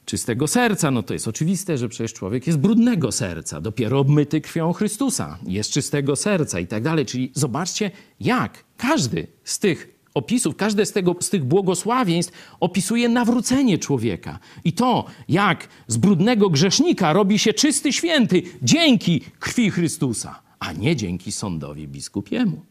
Czystego 0.06 0.47
serca, 0.47 0.91
no 0.91 1.04
to 1.04 1.13
jest 1.13 1.28
oczywiste, 1.28 1.78
że 1.78 1.89
przecież 1.89 2.13
człowiek 2.13 2.47
jest 2.47 2.60
brudnego 2.60 3.12
serca, 3.12 3.62
dopiero 3.62 4.00
obmyty 4.00 4.41
krwią 4.41 4.74
Chrystusa, 4.74 5.38
jest 5.47 5.71
czystego 5.71 6.15
serca 6.15 6.60
i 6.60 6.67
tak 6.67 6.84
dalej. 6.84 7.06
Czyli 7.06 7.32
zobaczcie, 7.36 7.91
jak 8.19 8.63
każdy 8.78 9.28
z 9.43 9.60
tych 9.60 10.02
opisów, 10.13 10.56
każde 10.56 10.86
z, 10.86 10.91
tego, 10.91 11.15
z 11.19 11.30
tych 11.30 11.45
błogosławieństw 11.45 12.34
opisuje 12.60 13.10
nawrócenie 13.10 13.78
człowieka. 13.78 14.39
I 14.63 14.74
to, 14.74 15.06
jak 15.30 15.67
z 15.88 15.97
brudnego 15.97 16.50
grzesznika 16.50 17.13
robi 17.13 17.39
się 17.39 17.54
czysty 17.54 17.93
święty 17.93 18.43
dzięki 18.62 19.21
krwi 19.39 19.71
Chrystusa, 19.71 20.41
a 20.60 20.74
nie 20.74 20.95
dzięki 20.95 21.32
sądowi 21.32 21.88
biskupiemu. 21.88 22.70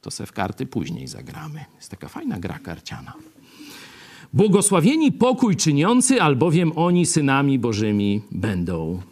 To 0.00 0.10
se 0.10 0.26
w 0.26 0.32
karty 0.32 0.66
później 0.66 1.06
zagramy. 1.06 1.64
Jest 1.76 1.90
taka 1.90 2.08
fajna 2.08 2.38
gra 2.38 2.58
karciana. 2.58 3.12
Błogosławieni 4.32 5.12
pokój 5.12 5.56
czyniący, 5.56 6.22
albowiem 6.22 6.72
oni 6.76 7.06
synami 7.06 7.58
Bożymi 7.58 8.22
będą 8.30 9.02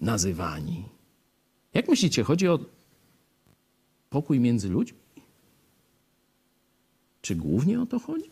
nazywani. 0.00 0.84
Jak 1.74 1.88
myślicie, 1.88 2.22
chodzi 2.22 2.48
o 2.48 2.58
pokój 4.10 4.40
między 4.40 4.68
ludźmi? 4.68 4.98
Czy 7.22 7.34
głównie 7.34 7.80
o 7.80 7.86
to 7.86 7.98
chodzi? 7.98 8.30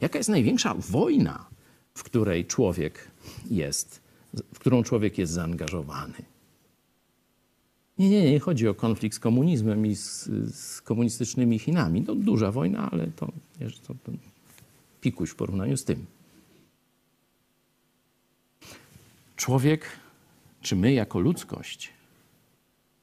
Jaka 0.00 0.18
jest 0.18 0.30
największa 0.30 0.74
wojna, 0.74 1.46
w 1.94 2.02
której 2.02 2.46
człowiek 2.46 3.10
jest, 3.50 4.00
w 4.54 4.58
którą 4.58 4.82
człowiek 4.82 5.18
jest 5.18 5.32
zaangażowany? 5.32 6.22
Nie, 8.00 8.10
nie, 8.10 8.30
nie 8.30 8.40
chodzi 8.40 8.68
o 8.68 8.74
konflikt 8.74 9.16
z 9.16 9.18
komunizmem 9.18 9.86
i 9.86 9.94
z, 9.94 10.28
z 10.54 10.80
komunistycznymi 10.80 11.58
Chinami. 11.58 12.04
To 12.04 12.14
duża 12.14 12.52
wojna, 12.52 12.90
ale 12.90 13.06
to, 13.06 13.32
to, 13.86 13.94
to 13.94 14.12
pikuś 15.00 15.30
w 15.30 15.34
porównaniu 15.34 15.76
z 15.76 15.84
tym. 15.84 16.06
Człowiek, 19.36 19.86
czy 20.60 20.76
my 20.76 20.92
jako 20.92 21.20
ludzkość, 21.20 21.92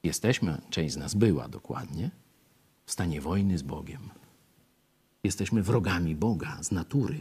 jesteśmy, 0.02 0.60
część 0.70 0.94
z 0.94 0.96
nas 0.96 1.14
była 1.14 1.48
dokładnie, 1.48 2.10
w 2.86 2.92
stanie 2.92 3.20
wojny 3.20 3.58
z 3.58 3.62
Bogiem. 3.62 4.10
Jesteśmy 5.24 5.62
wrogami 5.62 6.14
Boga 6.14 6.58
z 6.62 6.72
natury, 6.72 7.20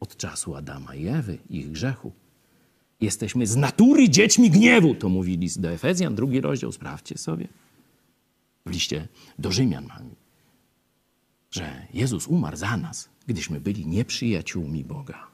od 0.00 0.16
czasu 0.16 0.54
Adama 0.54 0.94
i 0.94 1.06
Ewy, 1.06 1.38
ich 1.50 1.70
grzechu. 1.70 2.12
Jesteśmy 3.00 3.46
z 3.46 3.56
natury 3.56 4.08
dziećmi 4.08 4.50
gniewu, 4.50 4.94
to 4.94 5.08
mówi 5.08 5.36
list 5.36 5.60
do 5.60 5.70
Efezjan, 5.70 6.14
drugi 6.14 6.40
rozdział, 6.40 6.72
sprawdźcie 6.72 7.18
sobie. 7.18 7.48
W 8.66 8.70
liście 8.70 9.08
do 9.38 9.52
Rzymian 9.52 9.86
mamy, 9.86 10.10
że 11.50 11.86
Jezus 11.94 12.26
umarł 12.26 12.56
za 12.56 12.76
nas, 12.76 13.08
gdyśmy 13.26 13.60
byli 13.60 13.86
nieprzyjaciółmi 13.86 14.84
Boga. 14.84 15.26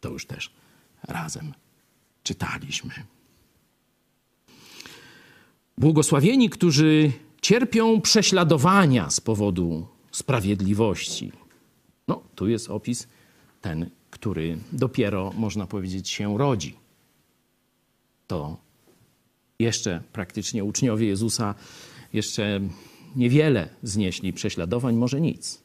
To 0.00 0.10
już 0.10 0.26
też 0.26 0.50
razem 1.02 1.52
czytaliśmy. 2.22 2.94
Błogosławieni, 5.78 6.50
którzy 6.50 7.12
cierpią 7.42 8.00
prześladowania 8.00 9.10
z 9.10 9.20
powodu 9.20 9.86
sprawiedliwości. 10.10 11.32
No, 12.08 12.22
tu 12.34 12.48
jest 12.48 12.70
opis 12.70 13.08
ten, 13.60 13.90
który 14.14 14.58
dopiero, 14.72 15.32
można 15.36 15.66
powiedzieć, 15.66 16.08
się 16.08 16.38
rodzi. 16.38 16.76
To 18.26 18.56
jeszcze 19.58 20.02
praktycznie 20.12 20.64
uczniowie 20.64 21.06
Jezusa 21.06 21.54
jeszcze 22.12 22.60
niewiele 23.16 23.68
znieśli 23.82 24.32
prześladowań, 24.32 24.96
może 24.96 25.20
nic. 25.20 25.62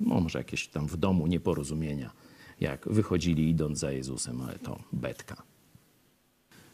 No, 0.00 0.20
może 0.20 0.38
jakieś 0.38 0.68
tam 0.68 0.86
w 0.86 0.96
domu 0.96 1.26
nieporozumienia, 1.26 2.10
jak 2.60 2.88
wychodzili 2.88 3.50
idąc 3.50 3.78
za 3.78 3.92
Jezusem, 3.92 4.40
ale 4.40 4.58
to 4.58 4.78
betka. 4.92 5.42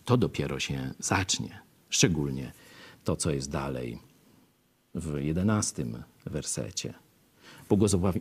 To 0.05 0.17
dopiero 0.17 0.61
się 0.61 0.95
zacznie, 0.99 1.61
szczególnie 1.91 2.53
to, 3.05 3.17
co 3.17 3.31
jest 3.31 3.51
dalej 3.51 3.99
w 4.95 5.19
jedenastym 5.19 6.03
wersecie. 6.27 6.95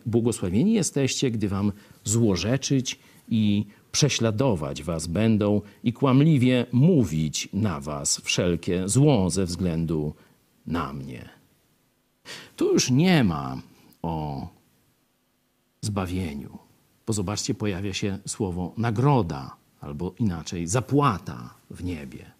Błogosławieni 0.06 0.72
jesteście, 0.72 1.30
gdy 1.30 1.48
wam 1.48 1.72
złorzeczyć 2.04 2.98
i 3.28 3.64
prześladować 3.92 4.82
was 4.82 5.06
będą 5.06 5.60
i 5.84 5.92
kłamliwie 5.92 6.66
mówić 6.72 7.48
na 7.52 7.80
was 7.80 8.20
wszelkie 8.24 8.88
zło 8.88 9.30
ze 9.30 9.46
względu 9.46 10.14
na 10.66 10.92
mnie. 10.92 11.28
Tu 12.56 12.72
już 12.72 12.90
nie 12.90 13.24
ma 13.24 13.56
o 14.02 14.48
zbawieniu. 15.80 16.58
Bo 17.06 17.12
zobaczcie, 17.12 17.54
pojawia 17.54 17.92
się 17.92 18.18
słowo 18.26 18.74
nagroda, 18.76 19.56
albo 19.80 20.14
inaczej 20.18 20.66
zapłata 20.66 21.54
w 21.70 21.84
niebie. 21.84 22.30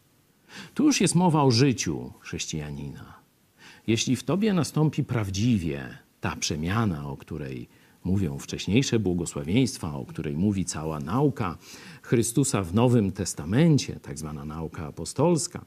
Tu 0.75 0.85
już 0.85 1.01
jest 1.01 1.15
mowa 1.15 1.43
o 1.43 1.51
życiu 1.51 2.13
chrześcijanina. 2.21 3.15
Jeśli 3.87 4.17
w 4.17 4.23
tobie 4.23 4.53
nastąpi 4.53 5.05
prawdziwie 5.05 5.99
ta 6.23 6.37
przemiana, 6.37 7.09
o 7.09 7.17
której 7.17 7.69
mówią 8.05 8.39
wcześniejsze 8.39 8.99
błogosławieństwa, 8.99 9.95
o 9.95 10.05
której 10.05 10.37
mówi 10.37 10.65
cała 10.65 11.01
nauka 11.01 11.59
Chrystusa 12.03 12.63
w 12.63 12.75
Nowym 12.75 13.13
Testamencie, 13.13 14.01
tak 14.01 14.19
zwana 14.19 14.45
nauka 14.45 14.87
apostolska, 14.87 15.65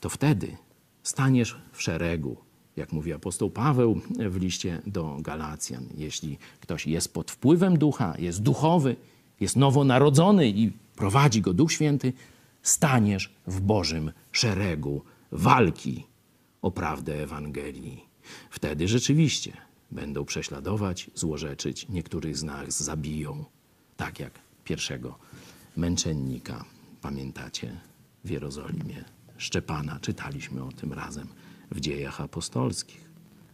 to 0.00 0.08
wtedy 0.08 0.56
staniesz 1.02 1.56
w 1.72 1.82
szeregu, 1.82 2.36
jak 2.76 2.92
mówi 2.92 3.12
apostoł 3.12 3.50
Paweł 3.50 4.00
w 4.30 4.36
liście 4.36 4.82
do 4.86 5.16
Galacjan. 5.20 5.86
Jeśli 5.96 6.38
ktoś 6.60 6.86
jest 6.86 7.14
pod 7.14 7.30
wpływem 7.30 7.78
ducha, 7.78 8.14
jest 8.18 8.42
duchowy, 8.42 8.96
jest 9.40 9.56
nowonarodzony 9.56 10.48
i 10.48 10.72
prowadzi 10.96 11.40
go 11.40 11.52
Duch 11.54 11.72
Święty, 11.72 12.12
staniesz 12.62 13.32
w 13.46 13.60
Bożym 13.60 14.12
szeregu 14.32 15.02
walki 15.32 16.06
o 16.62 16.70
prawdę 16.70 17.22
Ewangelii. 17.22 18.05
Wtedy 18.50 18.88
rzeczywiście 18.88 19.52
będą 19.90 20.24
prześladować, 20.24 21.10
złorzeczyć, 21.14 21.88
niektórych 21.88 22.36
z 22.36 22.42
nas 22.42 22.82
zabiją, 22.82 23.44
tak 23.96 24.20
jak 24.20 24.32
pierwszego 24.64 25.18
męczennika, 25.76 26.64
pamiętacie, 27.02 27.80
w 28.24 28.30
Jerozolimie, 28.30 29.04
Szczepana. 29.38 29.98
Czytaliśmy 30.00 30.64
o 30.64 30.72
tym 30.72 30.92
razem 30.92 31.28
w 31.70 31.80
dziejach 31.80 32.20
apostolskich. 32.20 33.00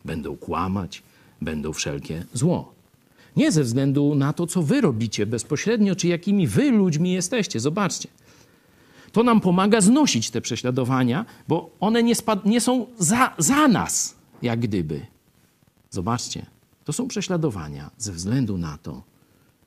Będą 0.04 0.36
kłamać, 0.36 1.02
będą 1.40 1.72
wszelkie 1.72 2.24
zło. 2.32 2.74
Nie 3.36 3.52
ze 3.52 3.62
względu 3.62 4.14
na 4.14 4.32
to, 4.32 4.46
co 4.46 4.62
wy 4.62 4.80
robicie 4.80 5.26
bezpośrednio, 5.26 5.96
czy 5.96 6.08
jakimi 6.08 6.46
wy 6.46 6.70
ludźmi 6.70 7.12
jesteście. 7.12 7.60
Zobaczcie. 7.60 8.08
To 9.12 9.22
nam 9.22 9.40
pomaga 9.40 9.80
znosić 9.80 10.30
te 10.30 10.40
prześladowania, 10.40 11.26
bo 11.48 11.70
one 11.80 12.02
nie, 12.02 12.14
nie 12.44 12.60
są 12.60 12.86
za, 12.98 13.34
za 13.38 13.68
nas, 13.68 14.14
jak 14.42 14.60
gdyby. 14.60 15.06
Zobaczcie, 15.90 16.46
to 16.84 16.92
są 16.92 17.08
prześladowania 17.08 17.90
ze 17.98 18.12
względu 18.12 18.58
na 18.58 18.78
to, 18.78 19.02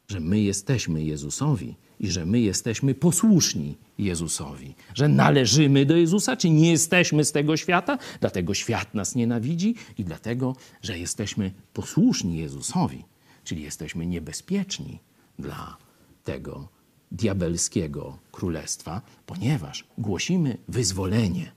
że 0.08 0.20
my 0.20 0.42
jesteśmy 0.42 1.04
Jezusowi 1.04 1.76
i 2.00 2.12
że 2.12 2.26
my 2.26 2.40
jesteśmy 2.40 2.96
posłuszni 2.96 3.78
Jezusowi, 3.98 4.76
że 4.94 5.08
należymy 5.08 5.86
do 5.86 5.98
Jezusa, 5.98 6.38
czy 6.38 6.50
nie 6.50 6.72
jesteśmy 6.72 7.26
z 7.26 7.32
tego 7.32 7.58
świata, 7.58 7.98
dlatego 8.20 8.54
świat 8.54 8.94
nas 8.94 9.16
nienawidzi 9.16 9.76
i 9.98 10.04
dlatego, 10.04 10.56
że 10.82 11.00
jesteśmy 11.00 11.52
posłuszni 11.74 12.38
Jezusowi, 12.38 13.06
czyli 13.44 13.64
jesteśmy 13.64 14.06
niebezpieczni 14.06 15.00
dla 15.40 15.78
tego 16.24 16.68
diabelskiego 17.12 18.18
królestwa, 18.32 19.02
ponieważ 19.26 19.86
głosimy 19.98 20.58
wyzwolenie. 20.68 21.52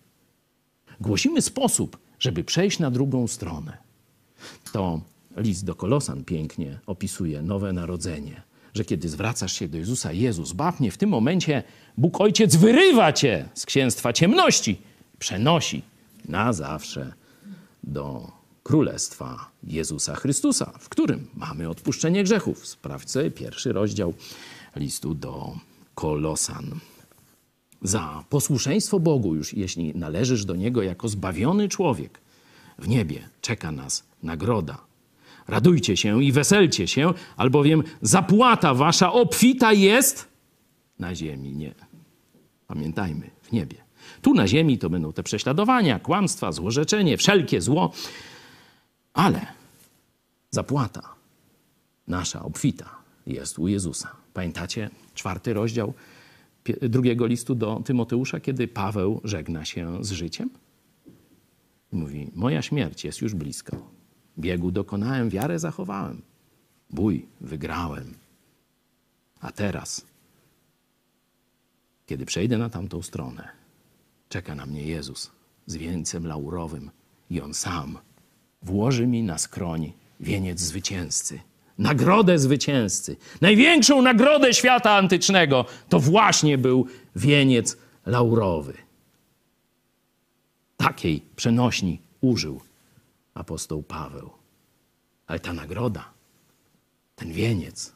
Głosimy 1.01 1.43
sposób, 1.43 1.99
żeby 2.19 2.45
przejść 2.45 2.79
na 2.79 2.91
drugą 2.91 3.27
stronę. 3.27 3.79
To 4.73 5.01
list 5.37 5.65
do 5.65 5.75
Kolosan 5.75 6.25
pięknie 6.25 6.79
opisuje 6.87 7.43
nowe 7.43 7.73
narodzenie, 7.73 8.43
że 8.75 8.85
kiedy 8.85 9.09
zwracasz 9.09 9.53
się 9.53 9.69
do 9.69 9.79
Jezusa, 9.79 10.13
Jezus, 10.13 10.53
baw 10.53 10.81
mnie, 10.81 10.91
w 10.91 10.99
tym 10.99 11.11
momencie 11.11 11.63
Bóg 11.99 12.21
Ojciec 12.21 12.57
wyrywa 12.57 13.13
cię 13.13 13.49
z 13.55 13.67
księstwa 13.67 14.13
ciemności, 14.13 14.81
przenosi 15.19 15.83
na 16.29 16.53
zawsze 16.53 17.13
do 17.85 18.33
Królestwa 18.63 19.51
Jezusa 19.63 20.15
Chrystusa, 20.15 20.73
w 20.79 20.89
którym 20.89 21.27
mamy 21.35 21.69
odpuszczenie 21.69 22.25
grzechów. 22.25 22.67
Sprawdź 22.67 23.09
pierwszy 23.35 23.73
rozdział 23.73 24.15
listu 24.77 25.15
do 25.15 25.57
Kolosan. 25.95 26.81
Za 27.83 28.25
posłuszeństwo 28.29 29.01
Bogu, 29.01 29.35
już 29.35 29.55
jeśli 29.55 29.95
należysz 29.95 30.45
do 30.45 30.57
Niego 30.57 30.83
jako 30.83 31.09
zbawiony 31.09 31.69
człowiek, 31.69 32.21
w 32.79 32.89
niebie 32.89 33.29
czeka 33.41 33.73
nas 33.73 34.05
nagroda. 34.23 34.79
Radujcie 35.49 35.97
się 35.97 36.25
i 36.25 36.33
weselcie 36.33 36.89
się, 36.89 37.15
albowiem 37.37 37.83
zapłata 38.03 38.75
wasza 38.75 39.13
obfita 39.13 39.73
jest 39.73 40.29
na 40.99 41.15
ziemi. 41.15 41.53
Nie. 41.53 41.75
Pamiętajmy, 42.67 43.31
w 43.43 43.53
niebie. 43.53 43.77
Tu 44.23 44.35
na 44.35 44.49
ziemi 44.49 44.79
to 44.79 44.91
będą 44.91 45.13
te 45.13 45.23
prześladowania, 45.23 45.99
kłamstwa, 45.99 46.53
złorzeczenie, 46.53 47.17
wszelkie 47.17 47.61
zło, 47.61 47.93
ale 49.13 49.47
zapłata 50.51 51.03
nasza 52.09 52.43
obfita 52.43 52.91
jest 53.27 53.59
u 53.59 53.69
Jezusa. 53.69 54.17
Pamiętacie 54.35 54.91
czwarty 55.15 55.53
rozdział 55.53 55.95
drugiego 56.81 57.27
listu 57.27 57.55
do 57.55 57.83
Tymoteusza, 57.85 58.41
kiedy 58.41 58.69
Paweł 58.69 59.21
żegna 59.25 59.65
się 59.65 60.05
z 60.05 60.11
życiem? 60.11 60.51
Mówi: 61.93 62.31
Moja 62.35 62.63
śmierć 62.63 63.05
jest 63.05 63.21
już 63.21 63.35
blisko. 63.35 63.77
Biegu 64.39 64.71
dokonałem, 64.71 65.31
wiarę 65.31 65.59
zachowałem. 65.59 66.23
Bój 66.91 67.27
wygrałem. 67.41 68.15
A 69.41 69.53
teraz, 69.53 70.07
kiedy 72.07 72.27
przejdę 72.27 72.59
na 72.59 72.71
tamtą 72.71 73.03
stronę, 73.03 73.49
czeka 74.29 74.55
na 74.55 74.67
mnie 74.67 74.87
Jezus 74.87 75.31
z 75.67 75.77
wieńcem 75.77 76.27
laurowym 76.27 76.91
i 77.31 77.41
On 77.41 77.55
sam 77.55 77.99
włoży 78.63 79.07
mi 79.07 79.23
na 79.23 79.39
skroń 79.39 79.93
wieniec 80.21 80.61
zwycięzcy, 80.61 81.41
nagrodę 81.79 82.39
zwycięzcy. 82.39 83.17
Największą 83.41 84.03
nagrodę 84.03 84.55
świata 84.55 84.93
antycznego 84.93 85.65
to 85.89 86.01
właśnie 86.01 86.59
był 86.59 86.87
wieniec 87.17 87.77
laurowy. 88.07 88.75
Takiej 90.77 91.23
przenośni 91.37 92.01
użył 92.21 92.61
apostoł 93.35 93.83
Paweł. 93.83 94.31
Ale 95.27 95.41
ta 95.41 95.53
nagroda, 95.53 96.11
ten 97.17 97.33
wieniec 97.33 97.93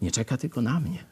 nie 0.00 0.10
czeka 0.10 0.36
tylko 0.36 0.62
na 0.62 0.80
mnie. 0.80 1.04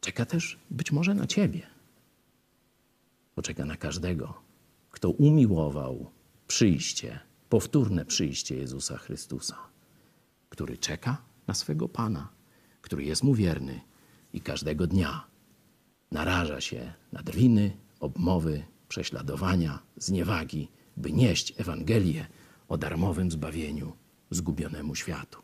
Czeka 0.00 0.26
też 0.26 0.58
być 0.70 0.92
może 0.92 1.14
na 1.14 1.26
ciebie. 1.26 1.66
Poczeka 3.34 3.64
na 3.64 3.76
każdego, 3.76 4.34
kto 4.90 5.10
umiłował 5.10 6.10
przyjście, 6.46 7.20
powtórne 7.48 8.04
przyjście 8.04 8.56
Jezusa 8.56 8.96
Chrystusa, 8.96 9.56
który 10.48 10.78
czeka 10.78 11.22
na 11.46 11.54
swego 11.54 11.88
Pana, 11.88 12.28
który 12.80 13.04
jest 13.04 13.22
mu 13.22 13.34
wierny 13.34 13.80
i 14.32 14.40
każdego 14.40 14.86
dnia 14.86 15.24
naraża 16.10 16.60
się 16.60 16.92
na 17.12 17.22
drwiny, 17.22 17.76
obmowy, 18.00 18.64
prześladowania, 18.88 19.78
zniewagi, 19.96 20.68
by 20.96 21.12
nieść 21.12 21.54
Ewangelię 21.56 22.26
o 22.68 22.78
darmowym 22.78 23.30
zbawieniu 23.30 23.96
zgubionemu 24.30 24.94
światu. 24.94 25.42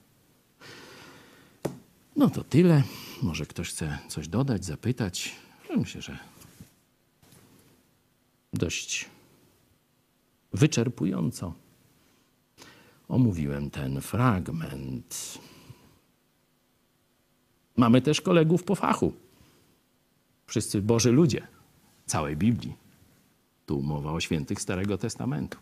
No 2.16 2.30
to 2.30 2.44
tyle. 2.44 2.82
Może 3.22 3.46
ktoś 3.46 3.70
chce 3.70 3.98
coś 4.08 4.28
dodać, 4.28 4.64
zapytać. 4.64 5.34
Myślę, 5.76 6.02
że 6.02 6.18
dość 8.52 9.08
wyczerpująco 10.52 11.54
omówiłem 13.10 13.70
ten 13.70 14.00
fragment. 14.00 15.38
Mamy 17.76 18.02
też 18.02 18.20
kolegów 18.20 18.64
po 18.64 18.74
fachu. 18.74 19.12
Wszyscy 20.46 20.82
Boży 20.82 21.12
ludzie 21.12 21.46
całej 22.06 22.36
Biblii. 22.36 22.76
Tu 23.66 23.82
mowa 23.82 24.12
o 24.12 24.20
świętych 24.20 24.60
Starego 24.60 24.98
Testamentu. 24.98 25.58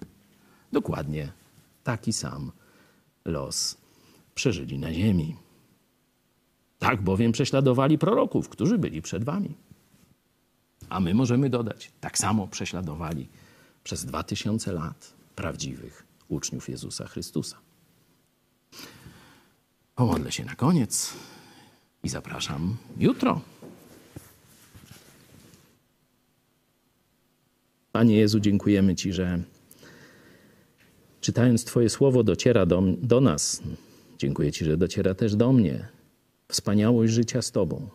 Dokładnie 0.73 1.33
taki 1.85 2.13
sam 2.13 2.53
los 3.25 3.77
przeżyli 4.35 4.79
na 4.79 4.95
ziemi. 4.95 5.37
Tak 6.79 7.03
bowiem 7.03 7.33
prześladowali 7.33 7.99
proroków, 7.99 8.49
którzy 8.49 8.79
byli 8.79 9.03
przed 9.03 9.25
wami. 9.25 9.55
A 10.89 11.01
my 11.01 11.15
możemy 11.15 11.51
dodać, 11.51 11.93
tak 12.01 12.19
samo 12.19 12.49
prześladowali 12.49 13.29
przez 13.85 14.05
dwa 14.05 14.23
tysiące 14.23 14.73
lat 14.73 15.13
prawdziwych 15.37 16.08
uczniów 16.29 16.69
Jezusa 16.69 17.07
Chrystusa. 17.07 17.57
Pomodlę 19.95 20.33
się 20.33 20.45
na 20.45 20.55
koniec 20.55 21.13
i 22.05 22.09
zapraszam 22.09 22.77
jutro. 22.99 23.41
Panie 27.93 28.17
Jezu, 28.17 28.41
dziękujemy 28.41 28.95
Ci, 28.95 29.13
że 29.13 29.43
czytając 31.21 31.65
Twoje 31.65 31.89
słowo 31.89 32.23
dociera 32.23 32.67
do, 32.67 32.83
do 33.03 33.21
nas. 33.21 33.63
Dziękuję 34.19 34.53
Ci, 34.53 34.65
że 34.65 34.77
dociera 34.77 35.15
też 35.15 35.37
do 35.37 35.53
mnie. 35.53 35.89
Wspaniałość 36.49 37.13
życia 37.13 37.43
z 37.43 37.53
Tobą, 37.53 37.89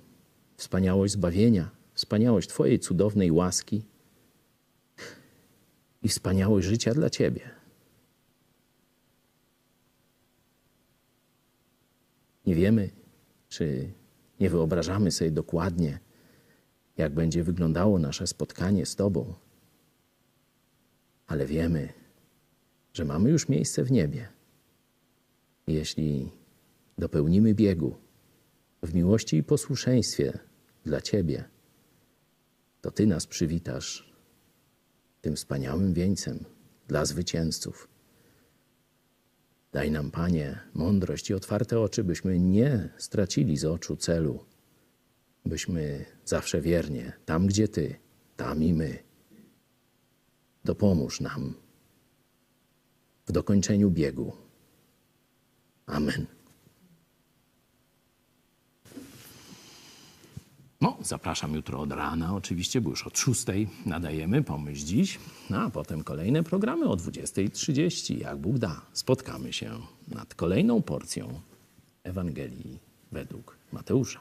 wspaniałość 0.57 1.13
zbawienia, 1.13 1.69
wspaniałość 1.93 2.49
Twojej 2.49 2.79
cudownej 2.79 3.31
łaski 3.31 3.81
i 6.01 6.09
wspaniałość 6.09 6.67
życia 6.67 6.93
dla 6.93 7.09
Ciebie. 7.09 7.62
Nie 12.45 12.55
wiemy, 12.55 12.89
czy 13.49 13.93
nie 14.39 14.49
wyobrażamy 14.49 15.11
sobie 15.11 15.31
dokładnie, 15.31 15.99
jak 16.97 17.13
będzie 17.13 17.43
wyglądało 17.43 17.99
nasze 17.99 18.27
spotkanie 18.27 18.85
z 18.85 18.95
Tobą, 18.95 19.33
ale 21.27 21.45
wiemy, 21.45 21.93
że 22.93 23.05
mamy 23.05 23.29
już 23.29 23.49
miejsce 23.49 23.83
w 23.83 23.91
niebie. 23.91 24.27
Jeśli 25.67 26.31
dopełnimy 26.97 27.53
biegu 27.53 27.95
w 28.83 28.93
miłości 28.93 29.37
i 29.37 29.43
posłuszeństwie 29.43 30.39
dla 30.83 31.01
Ciebie, 31.01 31.43
to 32.81 32.91
Ty 32.91 33.07
nas 33.07 33.27
przywitasz 33.27 34.13
tym 35.21 35.35
wspaniałym 35.35 35.93
wieńcem 35.93 36.45
dla 36.87 37.05
zwycięzców. 37.05 37.92
Daj 39.73 39.91
nam, 39.91 40.11
Panie, 40.11 40.59
mądrość 40.73 41.29
i 41.29 41.33
otwarte 41.33 41.79
oczy, 41.79 42.03
byśmy 42.03 42.39
nie 42.39 42.89
stracili 42.97 43.57
z 43.57 43.65
oczu 43.65 43.95
celu, 43.95 44.45
byśmy 45.45 46.05
zawsze 46.25 46.61
wiernie, 46.61 47.13
tam 47.25 47.47
gdzie 47.47 47.67
Ty, 47.67 47.95
tam 48.35 48.63
i 48.63 48.73
my. 48.73 48.99
Dopomóż 50.65 51.21
nam 51.21 51.53
w 53.25 53.31
dokończeniu 53.31 53.91
biegu. 53.91 54.31
Amen. 55.85 56.25
No, 60.83 60.97
zapraszam 61.01 61.53
jutro 61.55 61.79
od 61.79 61.91
rana, 61.91 62.35
oczywiście, 62.35 62.81
bo 62.81 62.89
już 62.89 63.07
od 63.07 63.17
6 63.17 63.45
nadajemy 63.85 64.43
Pomyśl 64.43 64.85
Dziś, 64.85 65.19
no, 65.49 65.57
a 65.59 65.69
potem 65.69 66.03
kolejne 66.03 66.43
programy 66.43 66.85
o 66.85 66.95
20.30, 66.95 68.21
jak 68.21 68.37
Bóg 68.37 68.57
da. 68.57 68.81
Spotkamy 68.93 69.53
się 69.53 69.71
nad 70.07 70.35
kolejną 70.35 70.81
porcją 70.81 71.39
Ewangelii 72.03 72.79
według 73.11 73.57
Mateusza. 73.71 74.19